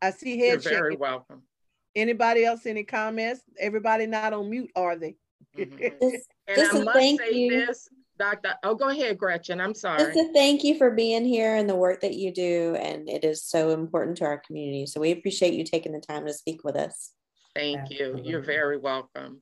[0.00, 1.42] I see head You're very welcome.
[1.96, 3.42] Anybody else, any comments?
[3.59, 5.16] Everybody not on mute, are they?
[5.57, 5.78] Mm-hmm.
[5.78, 7.66] Just, and just I must thank say you.
[7.66, 8.54] this, Dr.
[8.62, 9.61] Oh, go ahead, Gretchen.
[9.61, 9.98] I'm sorry.
[9.98, 12.76] Just a thank you for being here and the work that you do.
[12.80, 14.87] And it is so important to our community.
[14.87, 17.12] So we appreciate you taking the time to speak with us.
[17.54, 18.22] Thank Absolutely.
[18.22, 18.30] you.
[18.30, 19.40] You're very welcome.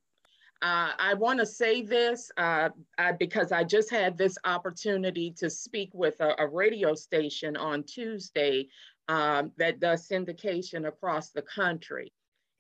[0.61, 5.51] Uh, I want to say this uh, I, because I just had this opportunity to
[5.51, 8.69] speak with a, a radio station on Tuesday
[9.09, 12.13] um, that does syndication across the country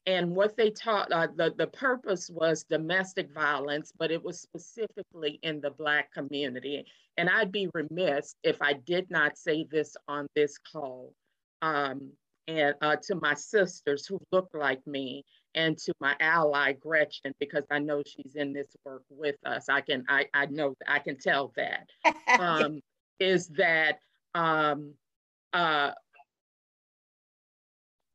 [0.06, 5.38] and what they taught uh, the, the purpose was domestic violence but it was specifically
[5.42, 6.84] in the black community.
[7.16, 11.14] And i'd be remiss if i did not say this on this call
[11.60, 12.10] um,
[12.48, 17.64] and uh, to my sisters who look like me and to my ally gretchen because
[17.70, 19.68] i know she's in this work with us.
[19.68, 21.88] I can i, I know i can tell that.
[22.40, 22.80] Um,
[23.20, 23.98] is that
[24.34, 24.94] um,
[25.52, 25.92] uh,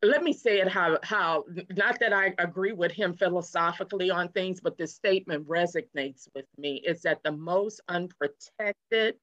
[0.04, 1.44] let me say it how how
[1.76, 6.84] not that I agree with him philosophically on things, but this statement resonates with me.
[6.86, 9.16] Is that the most unprotected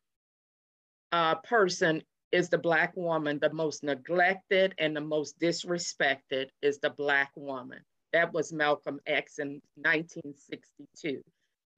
[1.13, 3.39] uh, person is the black woman.
[3.39, 7.81] The most neglected and the most disrespected is the black woman.
[8.13, 11.23] That was Malcolm X in 1962,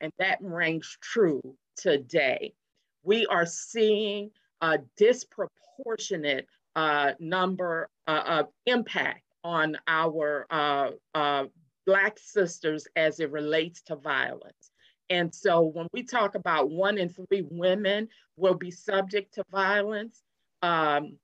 [0.00, 1.42] and that rings true
[1.76, 2.54] today.
[3.02, 4.30] We are seeing
[4.62, 11.44] a disproportionate uh, number uh, of impact on our uh, uh,
[11.86, 14.70] Black sisters as it relates to violence.
[15.08, 20.20] And so when we talk about one in three women will be subject to violence,
[20.62, 21.16] um,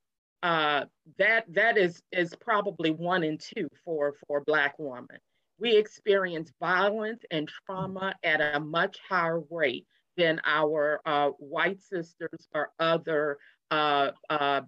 [0.43, 0.85] uh,
[1.19, 5.19] that that is is probably one in two for for Black women.
[5.59, 9.87] We experience violence and trauma at a much higher rate
[10.17, 13.39] than our uh, white sisters or other
[13.71, 14.63] uh, uh,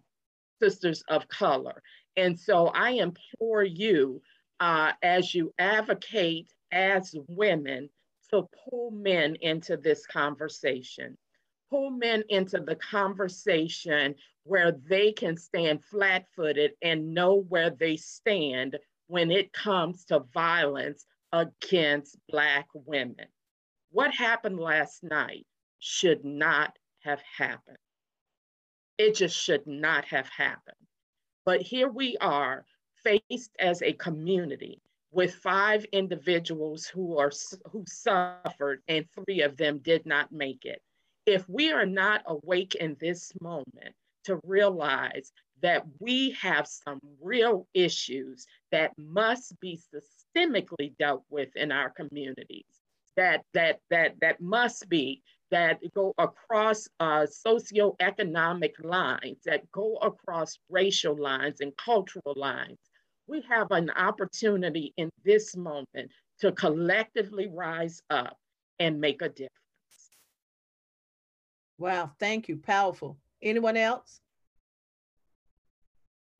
[0.60, 1.82] sisters of color.
[2.16, 4.22] And so I implore you,
[4.60, 7.90] uh, as you advocate as women,
[8.30, 11.16] to pull men into this conversation.
[11.70, 14.14] Pull men into the conversation
[14.44, 20.20] where they can stand flat footed and know where they stand when it comes to
[20.32, 23.26] violence against Black women.
[23.90, 25.46] What happened last night
[25.78, 27.76] should not have happened.
[28.98, 30.76] It just should not have happened.
[31.44, 32.64] But here we are
[33.02, 34.80] faced as a community
[35.10, 37.32] with five individuals who are
[37.70, 40.80] who suffered and three of them did not make it.
[41.26, 47.66] If we are not awake in this moment to realize that we have some real
[47.74, 52.66] issues that must be systemically dealt with in our communities,
[53.16, 60.58] that that that that must be that go across uh, socioeconomic lines, that go across
[60.68, 62.78] racial lines and cultural lines.
[63.26, 68.36] We have an opportunity in this moment to collectively rise up
[68.78, 69.50] and make a difference.
[71.78, 72.56] Wow, thank you.
[72.56, 73.18] Powerful.
[73.42, 74.20] Anyone else?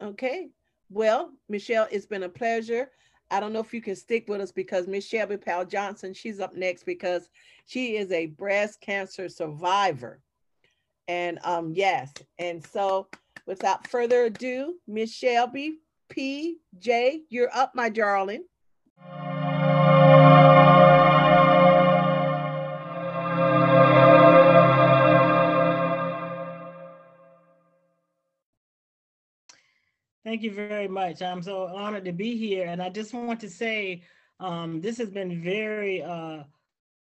[0.03, 0.51] Okay.
[0.91, 2.91] Well, Michelle, it's been a pleasure.
[3.31, 6.41] I don't know if you can stick with us because Miss Shelby Powell Johnson, she's
[6.41, 7.29] up next because
[7.67, 10.21] she is a breast cancer survivor.
[11.09, 13.09] And um, yes, and so
[13.47, 16.59] without further ado, Miss Shelby P.
[16.79, 18.45] J, you're up, my darling.
[30.35, 31.23] Thank you very much.
[31.23, 32.67] I'm so honored to be here.
[32.67, 34.03] And I just want to say
[34.41, 36.43] um, this has been very uh,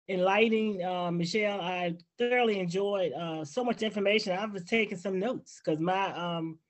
[0.08, 1.60] enlightening, uh, Michelle.
[1.60, 4.38] I thoroughly enjoyed uh, so much information.
[4.38, 6.60] I was taking some notes because my um,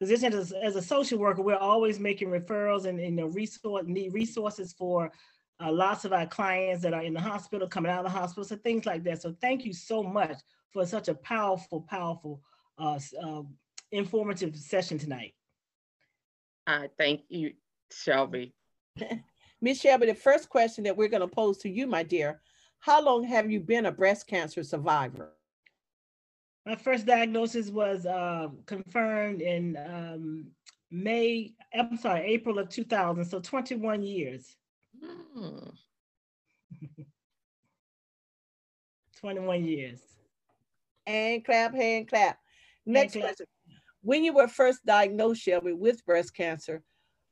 [0.00, 3.84] position as, as, a social worker, we're always making referrals and, and you know, resource,
[3.86, 5.12] need resources for
[5.62, 8.42] uh, lots of our clients that are in the hospital, coming out of the hospital,
[8.42, 9.22] so things like that.
[9.22, 10.38] So thank you so much
[10.72, 12.42] for such a powerful, powerful,
[12.78, 13.42] uh, uh,
[13.92, 15.34] informative session tonight.
[16.70, 17.52] Uh, thank you,
[17.90, 18.54] Shelby.
[19.60, 22.40] Miss Shelby, the first question that we're going to pose to you, my dear,
[22.78, 25.32] how long have you been a breast cancer survivor?
[26.64, 30.46] My first diagnosis was uh, confirmed in um,
[30.92, 34.54] May, I'm sorry, April of 2000, so 21 years.
[35.02, 35.70] Hmm.
[39.20, 40.00] 21 years.
[41.04, 42.38] And clap, hand clap.
[42.86, 43.46] Next hand question.
[44.02, 46.82] When you were first diagnosed, Shelby, with breast cancer,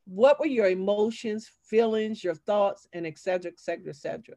[0.05, 4.35] what were your emotions, feelings, your thoughts, and et cetera, et cetera, et cetera?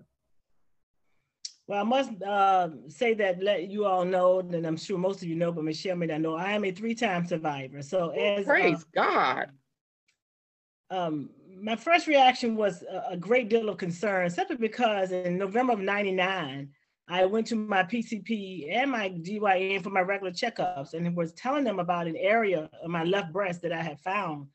[1.67, 5.29] Well, I must uh, say that let you all know, and I'm sure most of
[5.29, 7.83] you know, but Michelle may not know, I am a three-time survivor.
[7.83, 9.47] So as praise uh, God.
[10.91, 15.73] Um, my first reaction was a, a, great deal of concern, simply because in November
[15.73, 16.69] of '99,
[17.13, 21.63] I went to my PCP and my GYN for my regular checkups, and was telling
[21.63, 24.47] them about an area of my left breast that I had found.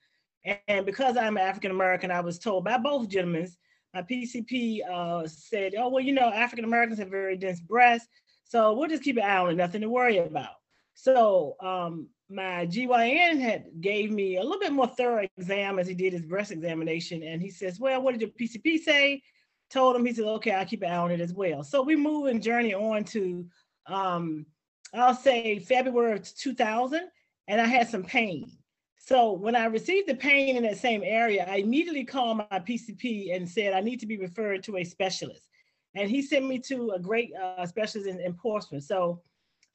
[0.67, 3.47] And because I'm African American, I was told by both gentlemen
[3.93, 8.09] my PCP uh, said, oh, well, you know, African Americans have very dense breasts,
[8.43, 10.55] so we'll just keep an eye on it, nothing to worry about.
[10.95, 15.93] So um, my GYN had gave me a little bit more thorough exam as he
[15.93, 17.21] did his breast examination.
[17.21, 19.21] And he says, well, what did your PCP say?
[19.69, 21.63] Told him, he said, okay, I'll keep an eye on it as well.
[21.63, 23.45] So we move and journey on to,
[23.87, 24.45] um,
[24.93, 27.01] I'll say February of 2000,
[27.47, 28.49] and I had some pain.
[28.97, 33.35] So when I received the pain in that same area, I immediately called my PCP
[33.35, 35.47] and said, I need to be referred to a specialist.
[35.95, 38.83] And he sent me to a great uh, specialist in, in Portsmouth.
[38.83, 39.21] So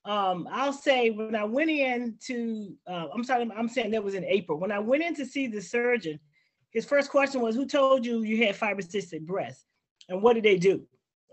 [0.05, 4.15] um, I'll say when I went in to, uh, I'm sorry, I'm saying that was
[4.15, 4.59] in April.
[4.59, 6.19] When I went in to see the surgeon,
[6.71, 9.65] his first question was, Who told you you had fibrocystic breast?
[10.09, 10.87] And what did they do?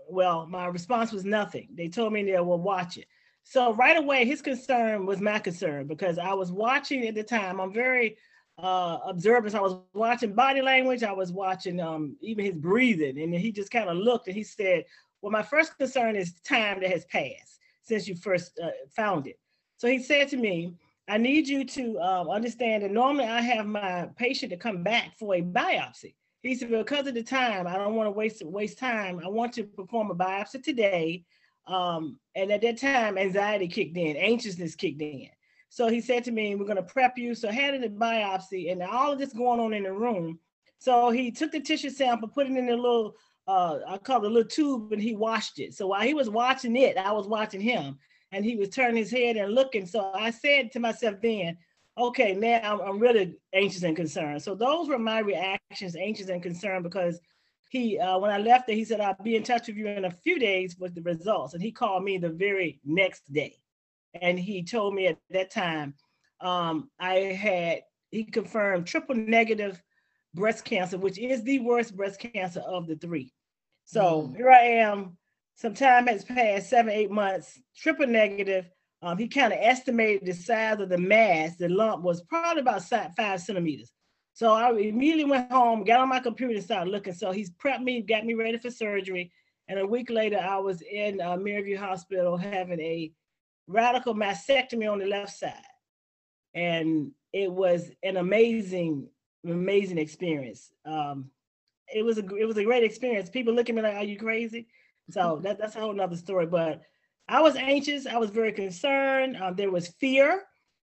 [0.08, 1.68] Well, my response was nothing.
[1.74, 3.06] They told me they will watch it.
[3.42, 7.60] So right away, his concern was my concern because I was watching at the time.
[7.60, 8.16] I'm very
[8.58, 9.54] uh, observant.
[9.54, 11.02] I was watching body language.
[11.02, 14.42] I was watching um, even his breathing, and he just kind of looked and he
[14.42, 14.84] said,
[15.22, 19.38] "Well, my first concern is time that has passed since you first uh, found it."
[19.78, 20.74] So he said to me,
[21.08, 25.16] "I need you to um, understand that normally I have my patient to come back
[25.18, 28.78] for a biopsy." He said, "Because of the time, I don't want to waste waste
[28.78, 29.20] time.
[29.24, 31.24] I want to perform a biopsy today."
[31.66, 35.28] Um, and at that time, anxiety kicked in, anxiousness kicked in.
[35.68, 37.34] So he said to me, We're going to prep you.
[37.34, 40.38] So I had a biopsy and all of this going on in the room.
[40.78, 43.14] So he took the tissue sample, put it in a little,
[43.46, 45.74] uh, I call it a little tube, and he washed it.
[45.74, 47.98] So while he was watching it, I was watching him
[48.32, 49.86] and he was turning his head and looking.
[49.86, 51.56] So I said to myself then,
[52.08, 54.42] okay, now I'm, I'm really anxious and concerned.
[54.42, 57.20] So those were my reactions, anxious and concerned, because
[57.70, 60.04] he uh, when I left there, he said I'll be in touch with you in
[60.04, 63.56] a few days with the results, and he called me the very next day,
[64.20, 65.94] and he told me at that time
[66.40, 69.80] um, I had he confirmed triple negative
[70.34, 73.32] breast cancer, which is the worst breast cancer of the three.
[73.84, 74.36] So mm.
[74.36, 75.16] here I am.
[75.54, 78.68] Some time has passed, seven eight months, triple negative.
[79.02, 82.82] Um, he kind of estimated the size of the mass, the lump was probably about
[82.82, 83.92] five centimeters.
[84.34, 87.12] So I immediately went home, got on my computer and started looking.
[87.12, 89.32] So he's prepped me, got me ready for surgery.
[89.68, 93.12] And a week later, I was in uh, Maryview Hospital having a
[93.66, 95.52] radical mastectomy on the left side.
[96.54, 99.08] And it was an amazing,
[99.44, 100.72] amazing experience.
[100.84, 101.30] Um,
[101.92, 103.30] it was a it was a great experience.
[103.30, 104.68] People look at me like, "Are you crazy?"
[105.10, 106.46] So that, that's a whole nother story.
[106.46, 106.82] But
[107.30, 108.06] I was anxious.
[108.06, 109.36] I was very concerned.
[109.36, 110.42] Um, there was fear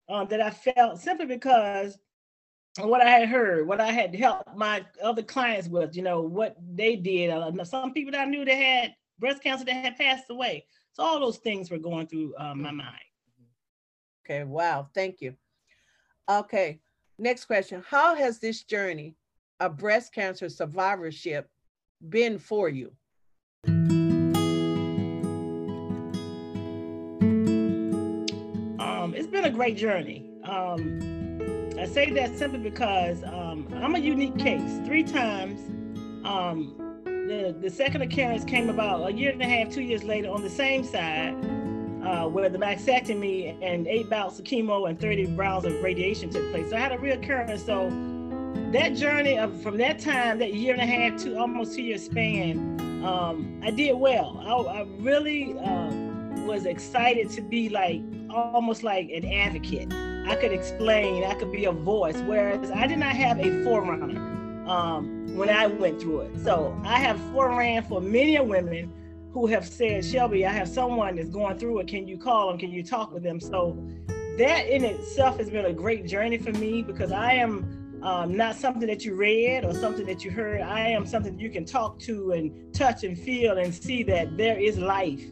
[0.10, 2.00] um, that I felt simply because
[2.80, 6.22] of what I had heard, what I had helped my other clients with, you know,
[6.22, 7.30] what they did.
[7.30, 10.66] Uh, some people that I knew that had breast cancer that had passed away.
[10.94, 12.98] So all those things were going through uh, my mind.
[14.26, 15.36] Okay, wow, thank you.
[16.28, 16.80] Okay,
[17.20, 17.84] next question.
[17.88, 19.16] How has this journey
[19.60, 21.48] of breast cancer survivorship
[22.10, 22.92] been for you?
[29.44, 30.26] Been a great journey.
[30.46, 34.80] Um, I say that simply because um, I'm a unique case.
[34.86, 35.60] Three times,
[36.26, 40.30] um, the, the second occurrence came about a year and a half, two years later
[40.30, 41.34] on the same side,
[42.06, 46.50] uh, where the mastectomy and eight bouts of chemo and 30 rounds of radiation took
[46.52, 46.70] place.
[46.70, 47.66] So I had a reoccurrence.
[47.66, 47.90] So
[48.72, 51.98] that journey of from that time, that year and a half to almost two year
[51.98, 54.40] span, um, I did well.
[54.40, 55.92] I, I really uh,
[56.46, 58.02] was excited to be like
[58.34, 59.94] almost like an advocate.
[60.28, 64.20] I could explain, I could be a voice, whereas I did not have a forerunner
[64.68, 66.40] um, when I went through it.
[66.44, 68.92] So I have foreran for many women
[69.34, 71.88] who have said, Shelby, I have someone that's going through it.
[71.88, 72.58] Can you call them?
[72.58, 73.40] Can you talk with them?
[73.40, 73.78] So
[74.38, 78.56] that in itself has been a great journey for me because I am um, not
[78.56, 80.62] something that you read or something that you heard.
[80.62, 84.60] I am something you can talk to and touch and feel and see that there
[84.60, 85.24] is life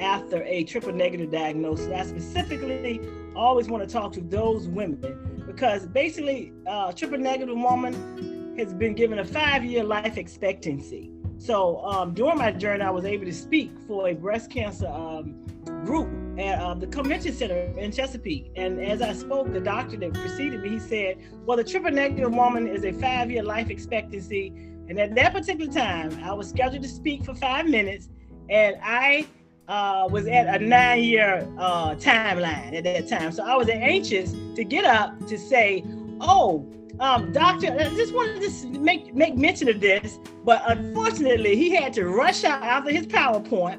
[0.00, 1.88] after a triple negative diagnosis.
[1.88, 3.00] I specifically
[3.36, 8.94] always want to talk to those women because basically, uh, triple negative woman has been
[8.94, 11.10] given a five year life expectancy.
[11.38, 15.46] So um, during my journey, I was able to speak for a breast cancer um,
[15.84, 18.52] group at uh, the convention center in Chesapeake.
[18.56, 22.32] And as I spoke, the doctor that preceded me, he said, well, the triple negative
[22.32, 24.48] woman is a five year life expectancy.
[24.88, 28.08] And at that particular time, I was scheduled to speak for five minutes.
[28.50, 29.26] And I
[29.70, 33.30] uh, was at a nine year uh, timeline at that time.
[33.30, 35.84] So I was anxious to get up to say,
[36.20, 36.66] oh,
[36.98, 41.92] um, doctor, I just wanted to make, make mention of this, but unfortunately, he had
[41.94, 43.78] to rush out after his PowerPoint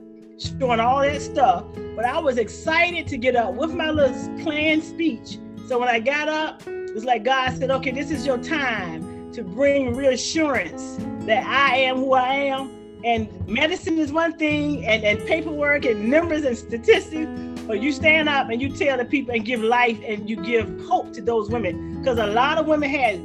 [0.60, 1.66] showing all that stuff.
[1.96, 5.38] But I was excited to get up with my little planned speech.
[5.68, 9.32] So when I got up, it was like God said, okay, this is your time
[9.34, 15.04] to bring reassurance that I am who I am and medicine is one thing and,
[15.04, 17.30] and paperwork and numbers and statistics
[17.72, 20.82] but you stand up and you tell the people and give life and you give
[20.88, 22.00] hope to those women.
[22.00, 23.22] Because a lot of women had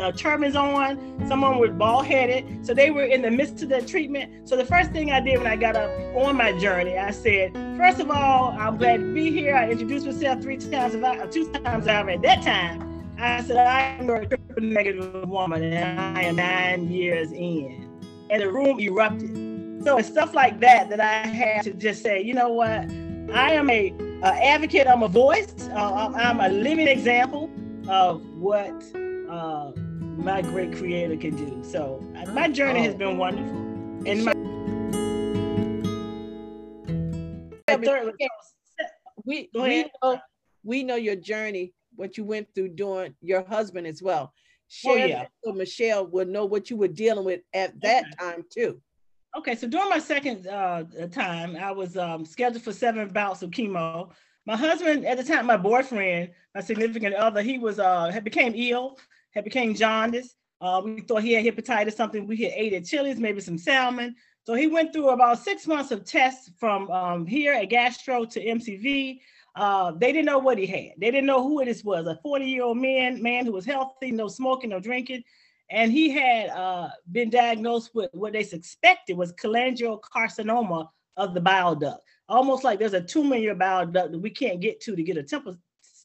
[0.00, 0.96] uh, turbans on
[1.28, 4.48] some of them were bald headed so they were in the midst of their treatment.
[4.48, 7.52] So the first thing i did when i got up on my journey i said
[7.76, 9.54] first of all i'm glad to be here.
[9.54, 13.80] I introduced myself three times about two times over at that time i said i
[14.00, 17.91] am a triple negative woman and i am nine years in
[18.32, 19.84] and the room erupted.
[19.84, 22.90] So it's stuff like that that I had to just say, you know what?
[23.34, 24.86] I am a, a advocate.
[24.88, 25.54] I'm a voice.
[25.70, 27.50] Uh, I'm a living example
[27.88, 28.72] of what
[29.28, 29.72] uh,
[30.16, 31.62] my great creator can do.
[31.62, 32.00] So
[32.32, 33.58] my journey has been wonderful.
[34.06, 34.32] And my
[39.24, 40.20] we we know
[40.64, 44.32] we know your journey, what you went through doing your husband as well.
[44.86, 45.26] Oh, Share yeah.
[45.44, 48.80] so Michelle will know what you were dealing with at that time too.
[49.36, 53.50] Okay, so during my second uh, time, I was um, scheduled for seven bouts of
[53.50, 54.10] chemo.
[54.44, 58.52] My husband, at the time, my boyfriend, my significant other, he was uh, had became
[58.54, 58.98] ill,
[59.34, 60.34] had became jaundice.
[60.60, 64.14] Uh, we thought he had hepatitis, something we had ate at Chili's, maybe some salmon.
[64.44, 68.44] So he went through about six months of tests from um, here at Gastro to
[68.44, 69.20] MCV.
[69.54, 70.92] Uh, they didn't know what he had.
[70.98, 72.06] They didn't know who this was.
[72.06, 75.24] A 40 year old man, man who was healthy, no smoking, no drinking
[75.72, 81.74] and he had uh, been diagnosed with what they suspected was cholangiocarcinoma of the bile
[81.74, 82.04] duct.
[82.28, 85.02] Almost like there's a tumor in your bile duct that we can't get to to
[85.02, 85.56] get a temple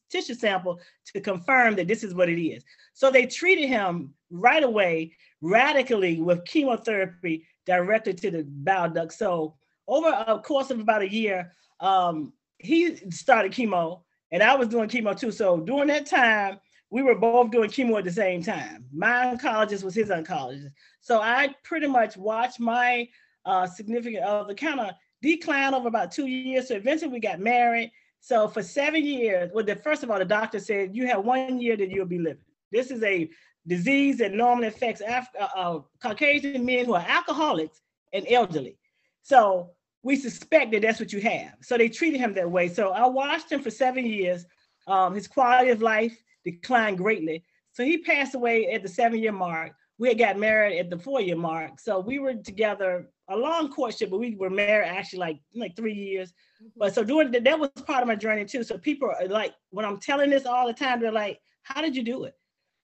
[0.10, 2.64] tissue sample to confirm that this is what it is.
[2.94, 9.12] So they treated him right away, radically with chemotherapy directed to the bile duct.
[9.12, 14.02] So over a course of about a year, um, he started chemo,
[14.32, 15.32] and I was doing chemo too.
[15.32, 18.86] So during that time, we were both doing chemo at the same time.
[18.94, 20.72] My oncologist was his oncologist.
[21.02, 23.08] So I pretty much watched my
[23.46, 24.92] uh, significant other kind of
[25.22, 26.68] decline over about two years.
[26.68, 27.92] So eventually we got married.
[28.20, 31.60] So for seven years, well, the first of all, the doctor said you have one
[31.60, 32.44] year that you'll be living.
[32.72, 33.30] This is a
[33.66, 37.82] disease that normally affects Af- uh, uh, Caucasian men who are alcoholics
[38.14, 38.78] and elderly.
[39.24, 39.72] So
[40.08, 41.56] we suspect that that's what you have.
[41.62, 42.70] So they treated him that way.
[42.70, 44.46] So I watched him for seven years.
[44.88, 47.44] Um, his quality of life declined greatly.
[47.74, 49.74] So he passed away at the seven year mark.
[49.98, 51.82] We had got married at the four year mark.
[51.82, 55.94] So we were together a long courtship, but we were married actually like like three
[55.94, 56.34] years.
[56.78, 58.64] But so doing that, that was part of my journey too.
[58.64, 61.98] So people are like, when I'm telling this all the time, they're like, how did
[61.98, 62.36] you do it?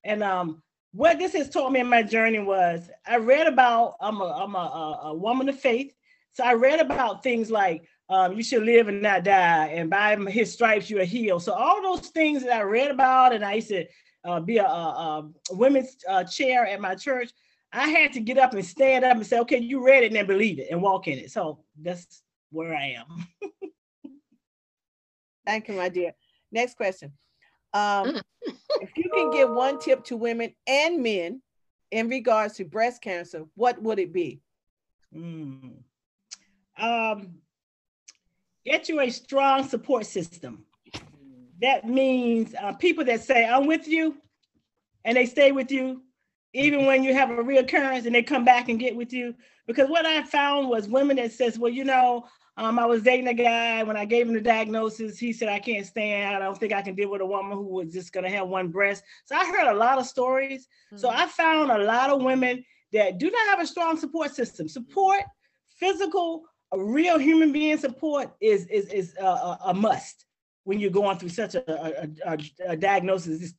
[0.04, 0.62] And um,
[0.92, 4.56] what this has taught me in my journey was I read about, I'm a, I'm
[4.56, 5.94] a, a, a woman of faith.
[6.34, 10.16] So I read about things like um, you should live and not die, and by
[10.30, 11.44] his stripes you are healed.
[11.44, 13.86] So all those things that I read about, and I used to
[14.26, 17.32] uh, be a, a, a women's uh, chair at my church.
[17.72, 20.16] I had to get up and stand up and say, "Okay, you read it and
[20.16, 23.28] then believe it and walk in it." So that's where I am.
[25.46, 26.14] Thank you, my dear.
[26.52, 27.12] Next question.
[27.74, 28.22] Um,
[28.82, 31.42] if you can give one tip to women and men
[31.92, 34.42] in regards to breast cancer, what would it be?
[35.16, 35.83] Mm.
[36.78, 37.36] Um,
[38.66, 40.66] get you a strong support system.
[41.62, 44.18] That means uh, people that say, I'm with you,
[45.06, 46.02] and they stay with you,
[46.54, 49.36] even when you have a reoccurrence and they come back and get with you.
[49.66, 52.26] Because what I found was women that says, well, you know,
[52.58, 53.82] um, I was dating a guy.
[53.84, 56.36] When I gave him the diagnosis, he said, I can't stand.
[56.36, 58.48] I don't think I can deal with a woman who was just going to have
[58.48, 59.04] one breast.
[59.26, 60.68] So I heard a lot of stories.
[60.96, 64.68] So I found a lot of women that do not have a strong support system.
[64.68, 65.22] Support,
[65.78, 66.44] physical,
[66.74, 70.26] a real human being support is is is a, a, must
[70.64, 73.54] when you're going through such a, a, a, diagnosis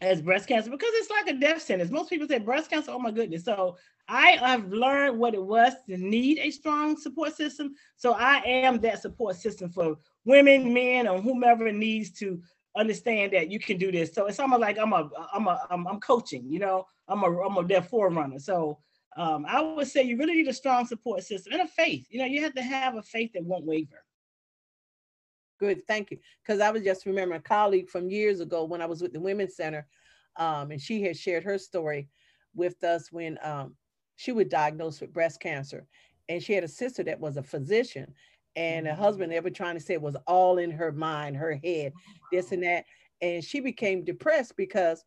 [0.00, 1.90] as breast cancer because it's like a death sentence.
[1.90, 3.44] Most people say breast cancer, oh my goodness.
[3.44, 3.76] So
[4.08, 7.74] I have learned what it was to need a strong support system.
[7.96, 12.40] So I am that support system for women, men, or whomever needs to
[12.76, 14.12] understand that you can do this.
[14.14, 17.40] So it's almost like I'm a I'm a I'm, I'm coaching, you know, I'm a
[17.40, 18.38] I'm a their forerunner.
[18.38, 18.78] So
[19.16, 22.06] um, I would say you really need a strong support system and a faith.
[22.08, 24.04] You know, you have to have a faith that won't waver.
[25.60, 26.18] Good, thank you.
[26.42, 29.20] Because I was just remembering a colleague from years ago when I was with the
[29.20, 29.86] Women's Center,
[30.36, 32.08] um, and she had shared her story
[32.54, 33.74] with us when um,
[34.16, 35.86] she was diagnosed with breast cancer,
[36.28, 38.12] and she had a sister that was a physician,
[38.56, 41.92] and a husband ever trying to say it was all in her mind, her head,
[42.30, 42.84] this and that,
[43.20, 45.04] and she became depressed because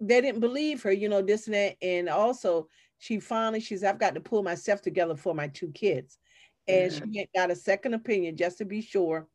[0.00, 2.68] they didn't believe her, you know, this and that, and also
[3.04, 6.16] she finally she said, "I've got to pull myself together for my two kids."
[6.66, 9.28] And she got a second opinion just to be sure.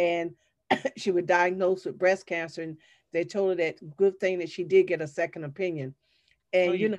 [0.00, 0.32] And
[0.96, 2.76] she was diagnosed with breast cancer and
[3.12, 5.94] they told her that good thing that she did get a second opinion.
[6.52, 6.98] And Oh, you know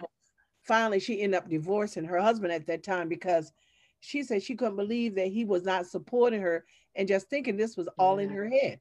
[0.62, 3.52] finally she ended up divorcing her husband at that time because
[4.00, 6.64] she said she couldn't believe that he was not supporting her
[6.96, 8.80] and just thinking this was all in her head.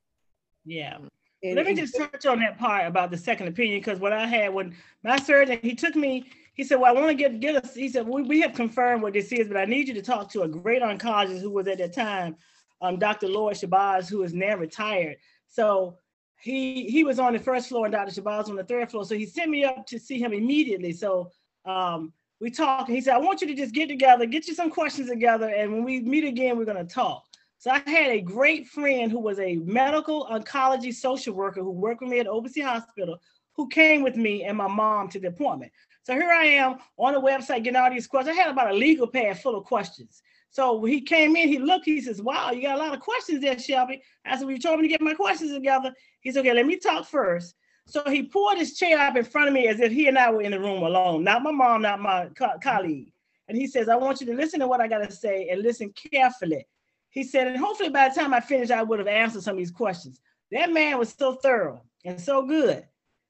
[0.65, 0.99] Yeah.
[1.43, 4.29] and, Let me just touch on that part about the second opinion because what I
[4.29, 7.65] had when my surgeon he took me, he said, "Well, I want to get get
[7.65, 10.03] us." He said, "We, we have confirmed what this is, but I need you to
[10.03, 12.37] talk to a great oncologist who was at that time,
[12.81, 13.29] um, Dr.
[13.29, 15.17] Lloyd Shabazz, who is now retired."
[15.49, 15.99] So
[16.41, 18.21] he he was on the first floor and Dr.
[18.21, 19.05] Shabazz on the third floor.
[19.05, 20.93] So he sent me up to see him immediately.
[20.93, 21.31] So
[21.65, 22.89] um, we talked.
[22.89, 25.49] and He said, "I want you to just get together, get you some questions together,
[25.49, 27.25] and when we meet again, we're going to talk."
[27.59, 32.01] So I had a great friend who was a medical oncology social worker who worked
[32.03, 33.21] with me at Obici Hospital,
[33.55, 35.71] who came with me and my mom to the appointment.
[36.05, 38.37] So here I am on the website getting all these questions.
[38.37, 40.23] I had about a legal pad full of questions.
[40.51, 43.01] So when he came in, he looked, he says, Wow, you got a lot of
[43.01, 44.03] questions there, Shelby.
[44.25, 45.93] I said, Well, you told me to get my questions together.
[46.21, 47.55] He said, Okay, let me talk first.
[47.87, 50.31] So he pulled his chair up in front of me as if he and I
[50.31, 53.13] were in the room alone, not my mom, not my co- colleague.
[53.49, 55.63] And he says, I want you to listen to what I got to say and
[55.63, 56.67] listen carefully.
[57.11, 59.59] He said, and hopefully by the time I finish, I would have answered some of
[59.59, 60.21] these questions.
[60.51, 62.85] That man was so thorough and so good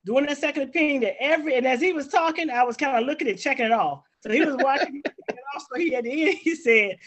[0.04, 3.04] doing that second opinion that every, and as he was talking, I was kind of
[3.04, 4.02] looking and checking it off.
[4.20, 6.98] So he was watching, and also he at the end, he said,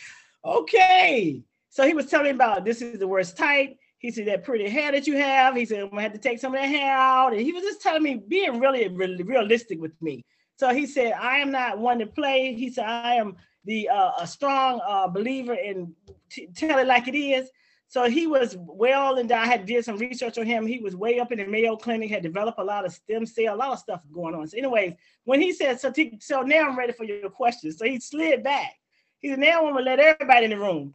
[0.44, 1.42] okay.
[1.70, 3.78] So he was telling me about this is the worst type.
[3.98, 5.56] He said that pretty hair that you have.
[5.56, 7.64] He said I'm gonna have to take some of that hair out, and he was
[7.64, 10.24] just telling me, being really, really realistic with me.
[10.58, 12.54] So he said, I am not one to play.
[12.54, 13.36] He said, I am
[13.66, 15.94] the uh, a strong uh, believer in
[16.30, 17.50] t- tell it like it is.
[17.88, 20.66] So he was well, and I had did some research on him.
[20.66, 23.56] He was way up in the Mayo Clinic, had developed a lot of stem cell,
[23.56, 24.48] a lot of stuff going on.
[24.48, 27.86] So, anyways, when he said, "So, t- so now I'm ready for your questions," so
[27.86, 28.74] he slid back.
[29.20, 30.94] He said, "Now I'm gonna let everybody in the room."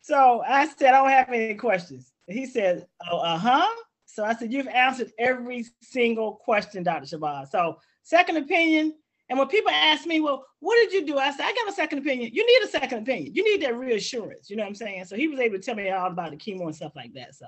[0.00, 3.66] So I said, "I don't have any questions." He said, "Oh, uh huh."
[4.06, 7.04] So I said, "You've answered every single question, Dr.
[7.16, 8.94] Shabazz." So second opinion.
[9.28, 11.18] And when people ask me, well, what did you do?
[11.18, 12.30] I said, I got a second opinion.
[12.32, 13.34] You need a second opinion.
[13.34, 14.48] You need that reassurance.
[14.48, 15.04] You know what I'm saying?
[15.04, 17.34] So he was able to tell me all about the chemo and stuff like that.
[17.34, 17.46] So,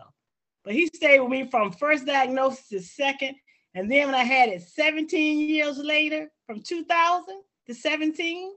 [0.62, 3.37] but he stayed with me from first diagnosis to second.
[3.74, 8.53] And then when I had it 17 years later, from 2000 to 17,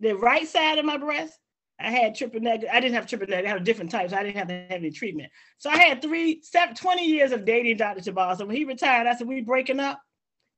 [0.00, 1.38] the right side of my breast,
[1.78, 2.70] I had triple negative.
[2.72, 3.50] I didn't have triple negative.
[3.50, 5.30] I had a different type, so I didn't have to have any treatment.
[5.58, 8.00] So I had three, seven, 20 years of dating Dr.
[8.00, 8.38] Shabazz.
[8.38, 10.00] So when he retired, I said, we breaking up?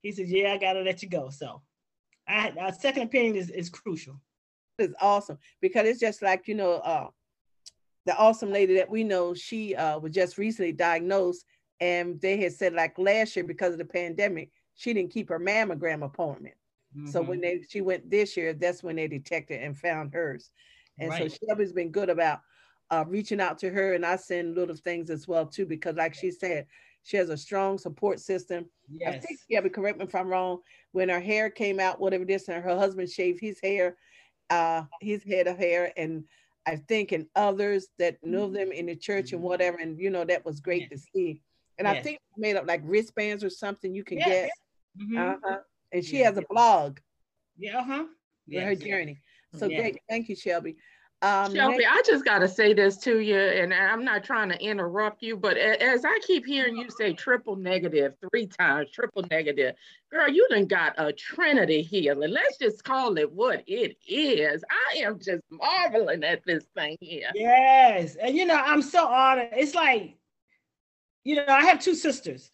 [0.03, 1.31] He said, yeah, I got to let you go.
[1.31, 1.63] So
[2.29, 4.21] I, a second opinion is, is crucial.
[4.79, 7.09] It's awesome because it's just like, you know, uh,
[8.07, 11.45] the awesome lady that we know, she uh, was just recently diagnosed
[11.81, 15.41] and they had said like last year because of the pandemic, she didn't keep her
[15.41, 16.55] mammogram appointment.
[16.97, 17.11] Mm-hmm.
[17.11, 20.51] So when they she went this year, that's when they detected and found hers.
[20.99, 21.31] And right.
[21.31, 22.41] so Shelby's been good about
[22.91, 26.15] uh, reaching out to her, and I send little things as well too, because like
[26.15, 26.67] she said,
[27.09, 28.67] she has a strong support system.
[28.93, 29.15] Yes.
[29.15, 30.59] I think, yeah, but correct me if I'm wrong.
[30.93, 33.97] When her hair came out, whatever this, and her husband shaved his hair,
[34.51, 36.25] uh, his head of hair, and
[36.67, 38.53] I think and others that knew mm-hmm.
[38.53, 40.91] them in the church and whatever, and you know that was great yes.
[40.91, 41.41] to see.
[41.79, 41.97] And yes.
[41.97, 44.51] I think made up like wristbands or something you can get.
[45.01, 45.17] Mm-hmm.
[45.17, 45.59] Uh-huh.
[45.93, 46.99] And she has a blog.
[47.57, 48.05] Yeah, uh-huh.
[48.53, 49.19] her journey.
[49.55, 49.99] So great.
[50.11, 50.77] Thank you, Shelby.
[51.21, 54.51] Um, Shelby, next- I just got to say this to you, and I'm not trying
[54.51, 59.25] to interrupt you, but as I keep hearing you say triple negative three times, triple
[59.29, 59.75] negative,
[60.13, 62.13] girl, you done got a trinity here.
[62.13, 64.63] And let's just call it what it is.
[64.71, 67.31] I am just marveling at this thing here.
[67.35, 68.15] Yes.
[68.15, 69.49] And you know, I'm so honored.
[69.53, 70.17] It's like,
[71.25, 72.53] you know, I have two sisters,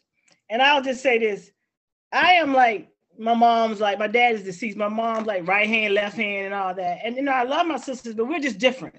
[0.48, 1.50] and I'll just say this
[2.14, 2.88] I am like
[3.18, 4.76] my mom's like my dad is deceased.
[4.76, 6.98] My mom's like right hand, left hand, and all that.
[7.04, 8.96] And you know, I love my sisters, but we're just different.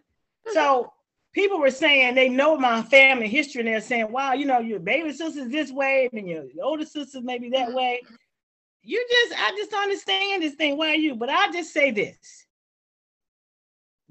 [0.53, 0.91] So
[1.34, 4.80] people were saying they know my family history, and they're saying, "Wow, you know, your
[4.80, 7.78] baby sister's this way, and your older sister's maybe that mm-hmm.
[7.78, 8.01] way."
[8.88, 10.78] You just, I just understand this thing.
[10.78, 11.16] Why are you?
[11.16, 12.45] But I just say this: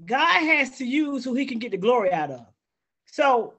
[0.05, 2.45] God has to use who He can get the glory out of.
[3.05, 3.55] So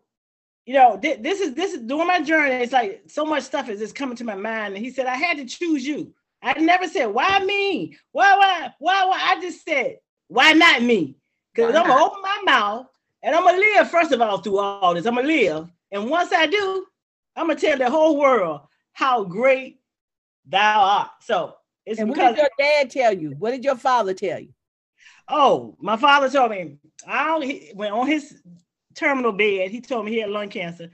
[0.66, 2.56] you know, this is this is during my journey.
[2.56, 4.74] It's like so much stuff is just coming to my mind.
[4.74, 6.12] And he said, I had to choose you.
[6.46, 7.98] I never said, why me?
[8.12, 9.20] Why, why, why, why?
[9.20, 9.96] I just said,
[10.28, 11.16] why not me?
[11.52, 12.86] Because I'm gonna open my mouth
[13.22, 15.06] and I'm gonna live, first of all, through all this.
[15.06, 15.68] I'm gonna live.
[15.90, 16.86] And once I do,
[17.34, 18.60] I'm gonna tell the whole world
[18.92, 19.80] how great
[20.46, 21.10] thou art.
[21.20, 23.30] So it's and because what did your dad tell you?
[23.38, 24.52] What did your father tell you?
[25.28, 26.76] Oh, my father told me
[27.08, 28.40] I don't when on his
[28.94, 30.92] terminal bed, he told me he had lung cancer.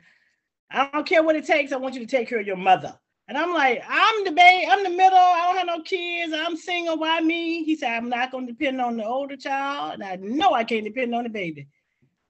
[0.70, 2.98] I don't care what it takes, I want you to take care of your mother.
[3.32, 6.54] And I'm like, I'm the baby, I'm the middle, I don't have no kids, I'm
[6.54, 7.64] single, why me?
[7.64, 10.84] He said, I'm not gonna depend on the older child, and I know I can't
[10.84, 11.66] depend on the baby.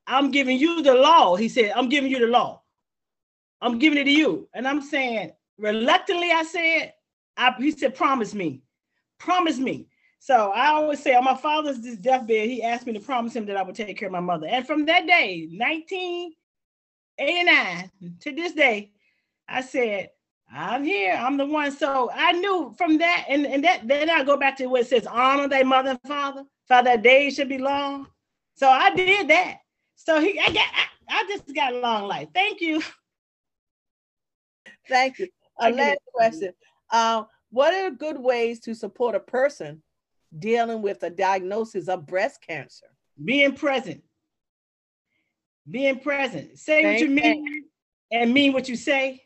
[0.06, 1.34] I'm giving you the law.
[1.34, 2.62] He said, I'm giving you the law.
[3.60, 4.48] I'm giving it to you.
[4.54, 6.94] And I'm saying, reluctantly, I said,
[7.36, 8.62] I, he said, promise me,
[9.18, 9.88] promise me.
[10.20, 13.56] So I always say on my father's deathbed, he asked me to promise him that
[13.56, 14.46] I would take care of my mother.
[14.46, 17.90] And from that day, 1989
[18.20, 18.92] to this day,
[19.48, 20.10] I said,
[20.54, 21.14] I'm here.
[21.14, 21.72] I'm the one.
[21.72, 24.86] So I knew from that, and, and that then I go back to where it
[24.86, 28.06] says, honor thy mother and father, for that day should be long.
[28.54, 29.58] So I did that.
[29.96, 32.28] So he I got I, I just got a long life.
[32.34, 32.82] Thank you.
[34.88, 35.28] Thank you.
[35.58, 36.52] A last question.
[36.90, 39.82] Uh, what are good ways to support a person
[40.38, 42.86] dealing with a diagnosis of breast cancer?
[43.22, 44.02] Being present.
[45.70, 46.58] Being present.
[46.58, 47.64] Say Thank what you mean
[48.10, 49.22] and mean what you say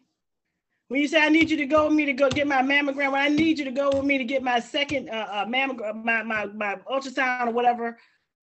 [0.89, 3.13] when you say I need you to go with me to go get my mammogram,
[3.13, 6.05] when I need you to go with me to get my second uh, uh, mammogram,
[6.05, 7.99] my, my my ultrasound or whatever,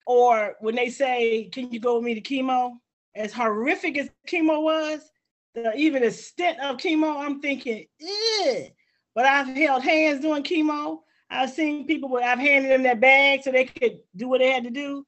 [0.05, 2.73] or when they say, "Can you go with me to chemo?"
[3.15, 5.01] As horrific as chemo was,
[5.53, 7.85] the, even the stint of chemo, I'm thinking,
[9.15, 10.99] but I've held hands doing chemo.
[11.29, 14.51] I've seen people where I've handed them their bag so they could do what they
[14.51, 15.05] had to do.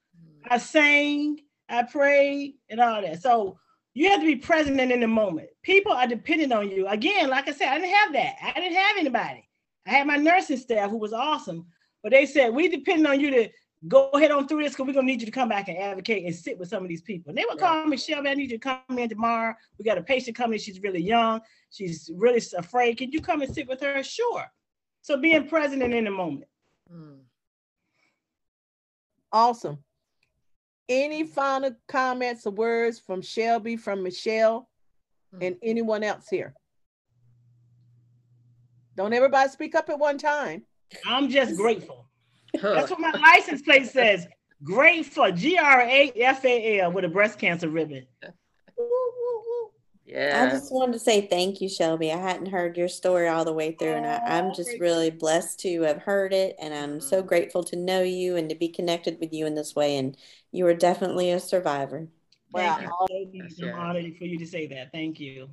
[0.48, 3.22] I sang, I prayed, and all that.
[3.22, 3.58] So
[3.96, 5.48] you have to be present and in the moment.
[5.64, 6.86] People are dependent on you.
[6.88, 8.36] Again, like I said, I didn't have that.
[8.44, 9.50] I didn't have anybody.
[9.88, 11.66] I had my nursing staff who was awesome,
[12.04, 13.50] but they said, we depend on you to
[13.88, 16.26] go ahead on through this because we're gonna need you to come back and advocate
[16.26, 17.30] and sit with some of these people.
[17.30, 19.56] And they would call me, Shelby, I need you to come in tomorrow.
[19.78, 21.40] We got a patient coming, she's really young,
[21.72, 22.98] she's really afraid.
[22.98, 24.04] Can you come and sit with her?
[24.04, 24.46] Sure.
[25.04, 26.50] So being present and in the moment.
[26.92, 27.20] Mm.
[29.32, 29.78] Awesome.
[30.88, 34.70] Any final comments or words from Shelby, from Michelle,
[35.34, 35.40] hmm.
[35.42, 36.54] and anyone else here?
[38.96, 40.64] Don't everybody speak up at one time.
[41.06, 42.08] I'm just grateful.
[42.62, 44.28] That's what my license plate says.
[44.64, 48.06] Grateful, G R A F A L with a breast cancer ribbon.
[50.06, 50.46] Yeah.
[50.46, 52.12] I just wanted to say thank you, Shelby.
[52.12, 55.60] I hadn't heard your story all the way through, and I, I'm just really blessed
[55.62, 56.56] to have heard it.
[56.60, 57.28] And I'm so Mhm.
[57.28, 59.98] grateful to know you and to be connected with you in this way.
[59.98, 60.16] And
[60.52, 62.08] you are definitely a survivor.
[62.52, 62.78] Wow.
[63.10, 63.44] Thank you.
[63.44, 63.74] Yes, I'm yeah.
[63.74, 64.92] honored for you to say that.
[64.92, 65.50] Thank you.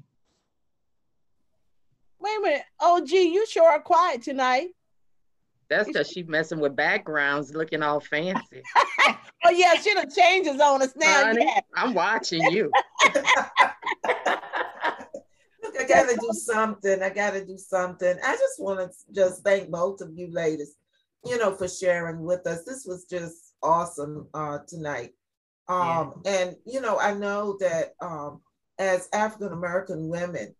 [2.20, 2.64] Wait a minute.
[2.78, 4.68] Oh, gee, you sure are quiet tonight.
[5.68, 8.62] That's because she messing with backgrounds, looking all fancy.
[9.44, 11.24] Oh, yeah, she done changes on us now.
[11.24, 11.60] Honey, Yeah.
[11.74, 12.70] I'm watching you.
[15.72, 17.02] Look, I gotta do something.
[17.02, 18.16] I gotta do something.
[18.24, 20.74] I just want to just thank both of you ladies,
[21.24, 22.64] you know, for sharing with us.
[22.64, 25.14] This was just awesome uh, tonight.
[25.68, 28.40] Um, and you know, I know that um,
[28.78, 30.54] as African American women,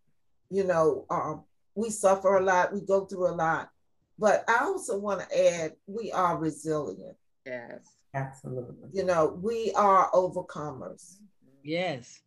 [0.51, 1.45] you know, um,
[1.75, 3.71] we suffer a lot, we go through a lot.
[4.19, 7.17] But I also want to add, we are resilient.
[7.45, 7.81] Yes.
[8.15, 8.91] Absolutely.
[8.93, 11.17] You know, we are overcomers.
[11.65, 12.21] Yes.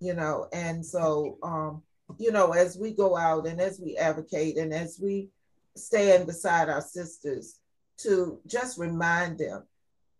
[0.00, 1.82] you know and so um
[2.18, 5.28] you know as we go out and as we advocate and as we
[5.76, 7.58] stand beside our sisters
[7.98, 9.64] to just remind them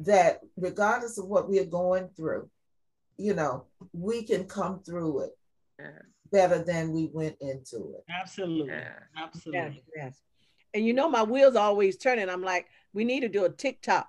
[0.01, 2.49] that regardless of what we are going through
[3.19, 5.31] you know we can come through it
[5.79, 5.91] Yes.
[6.31, 8.69] better than we went into it Absolutely.
[8.73, 8.93] Yes.
[9.17, 9.83] Yes, Absolutely.
[9.97, 10.21] yes.
[10.75, 12.31] And you know, my wheels are always turning.
[12.31, 14.07] I'm like, we need to do a TikTok.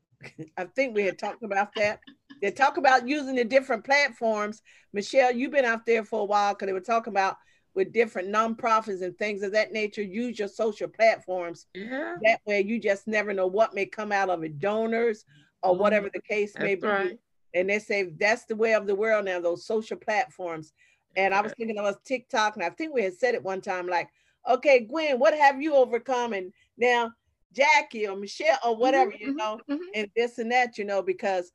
[0.56, 2.00] I think we had talked about that.
[2.42, 4.60] They talk about using the different platforms.
[4.92, 7.36] Michelle, you've been out there for a while because they were talking about
[7.74, 10.02] with different nonprofits and things of that nature.
[10.02, 11.66] Use your social platforms.
[11.72, 12.16] Yeah.
[12.22, 15.24] That way, you just never know what may come out of it, donors
[15.62, 16.86] or whatever the case may Mm-hmm.
[16.86, 17.08] That's be.
[17.08, 17.18] right.
[17.54, 20.72] And they say that's the way of the world now, those social platforms.
[21.16, 23.60] And I was thinking of us TikTok, and I think we had said it one
[23.60, 24.08] time, like,
[24.50, 26.32] okay, Gwen, what have you overcome?
[26.32, 27.12] And now
[27.54, 29.78] Jackie or Michelle or whatever, you mhm, know, mhm.
[29.94, 31.52] and this and that, you know, because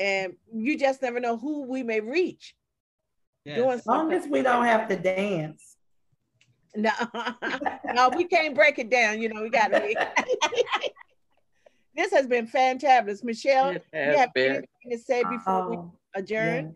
[0.00, 2.54] and you just never know who we may reach
[3.44, 3.56] Yes.
[3.58, 5.76] doing As long as we don't have to dance.
[6.76, 6.90] No,
[7.94, 9.20] no, we can't break it down.
[9.20, 9.80] You know, we got to.
[11.96, 13.70] this has been fantabulous, Michelle.
[13.70, 14.50] It You have been.
[14.56, 16.74] anything to say before we Oh, adjourn?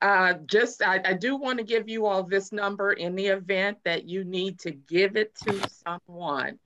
[0.00, 3.78] Uh, just, I, I do want to give you all this number in the event
[3.84, 6.58] that you need to give it to someone.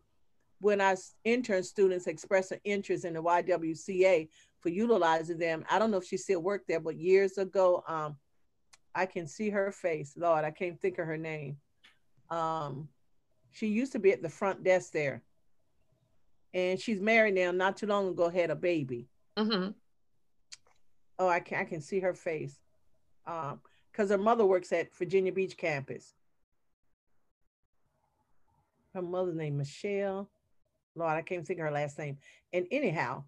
[0.60, 4.30] when our intern students express an interest in the YWCA
[4.62, 5.66] for utilizing them.
[5.70, 8.18] I don't know if she still worked there, but years ago, um,
[8.95, 10.14] I can see her face.
[10.16, 11.57] Lord, I can't think of her name.
[12.30, 12.88] Um,
[13.51, 15.24] she used to be at the front desk there,
[16.53, 17.51] and she's married now.
[17.51, 19.07] Not too long ago, had a baby.
[19.38, 19.76] Mhm.
[21.20, 22.59] Oh, I can I can see her face,
[23.26, 26.14] um, because her mother works at Virginia Beach campus.
[28.93, 30.30] Her mother's name Michelle.
[30.95, 32.18] Lord, I can't think of her last name.
[32.51, 33.24] And anyhow,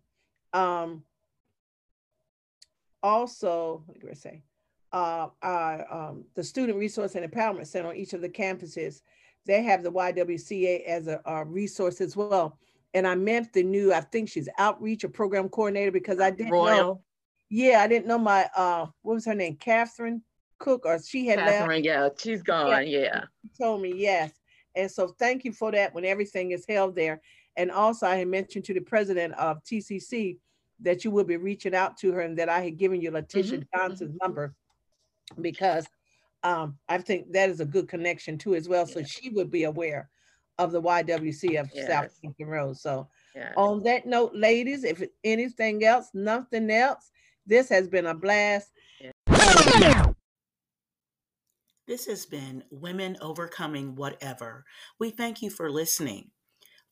[0.51, 1.05] um,
[3.03, 4.41] also, what did I say?
[4.91, 9.01] Uh, uh, um, the Student Resource and Empowerment Center on each of the campuses,
[9.45, 12.57] they have the YWCA as a, a resource as well.
[12.93, 16.51] And I meant the new, I think she's outreach or program coordinator because I didn't
[16.51, 16.63] know.
[16.63, 17.03] Royal,
[17.49, 20.21] Yeah, I didn't know my uh, what was her name, Catherine
[20.59, 21.57] Cook, or she had left.
[21.57, 23.25] Catherine, yeah, she's gone, yeah.
[23.59, 24.31] told me yes.
[24.75, 27.19] And so thank you for that when everything is held there.
[27.57, 30.37] And also I had mentioned to the president of TCC
[30.79, 33.59] that you will be reaching out to her and that I had given you Letitia
[33.59, 34.55] Mhm, Johnson's number
[35.41, 35.87] because
[36.43, 38.85] um, I think that is a good connection too as well.
[38.85, 39.05] So Yeah.
[39.05, 40.09] she would be aware
[40.57, 42.19] of the YWC of South Yes.
[42.21, 42.77] Hampton Road.
[42.77, 43.53] So Yeah.
[43.55, 47.11] on that note, ladies, if anything else, nothing else,
[47.45, 48.71] this has been a blast.
[51.85, 54.65] This has been Women Overcoming Whatever.
[54.99, 56.31] We thank you for listening.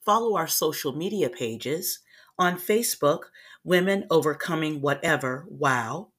[0.05, 1.99] Follow our social media pages
[2.37, 3.23] on Facebook,
[3.63, 6.09] Women Overcoming Whatever, wow,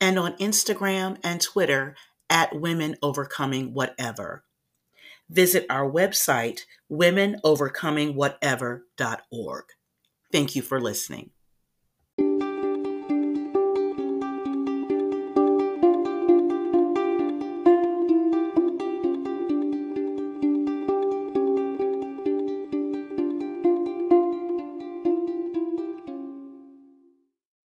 [0.00, 1.94] and on Instagram and Twitter
[2.28, 4.42] at Women Overcoming Whatever.
[5.28, 9.64] Visit our website, womenovercomingwhatever.org.
[10.32, 11.30] Thank you for listening.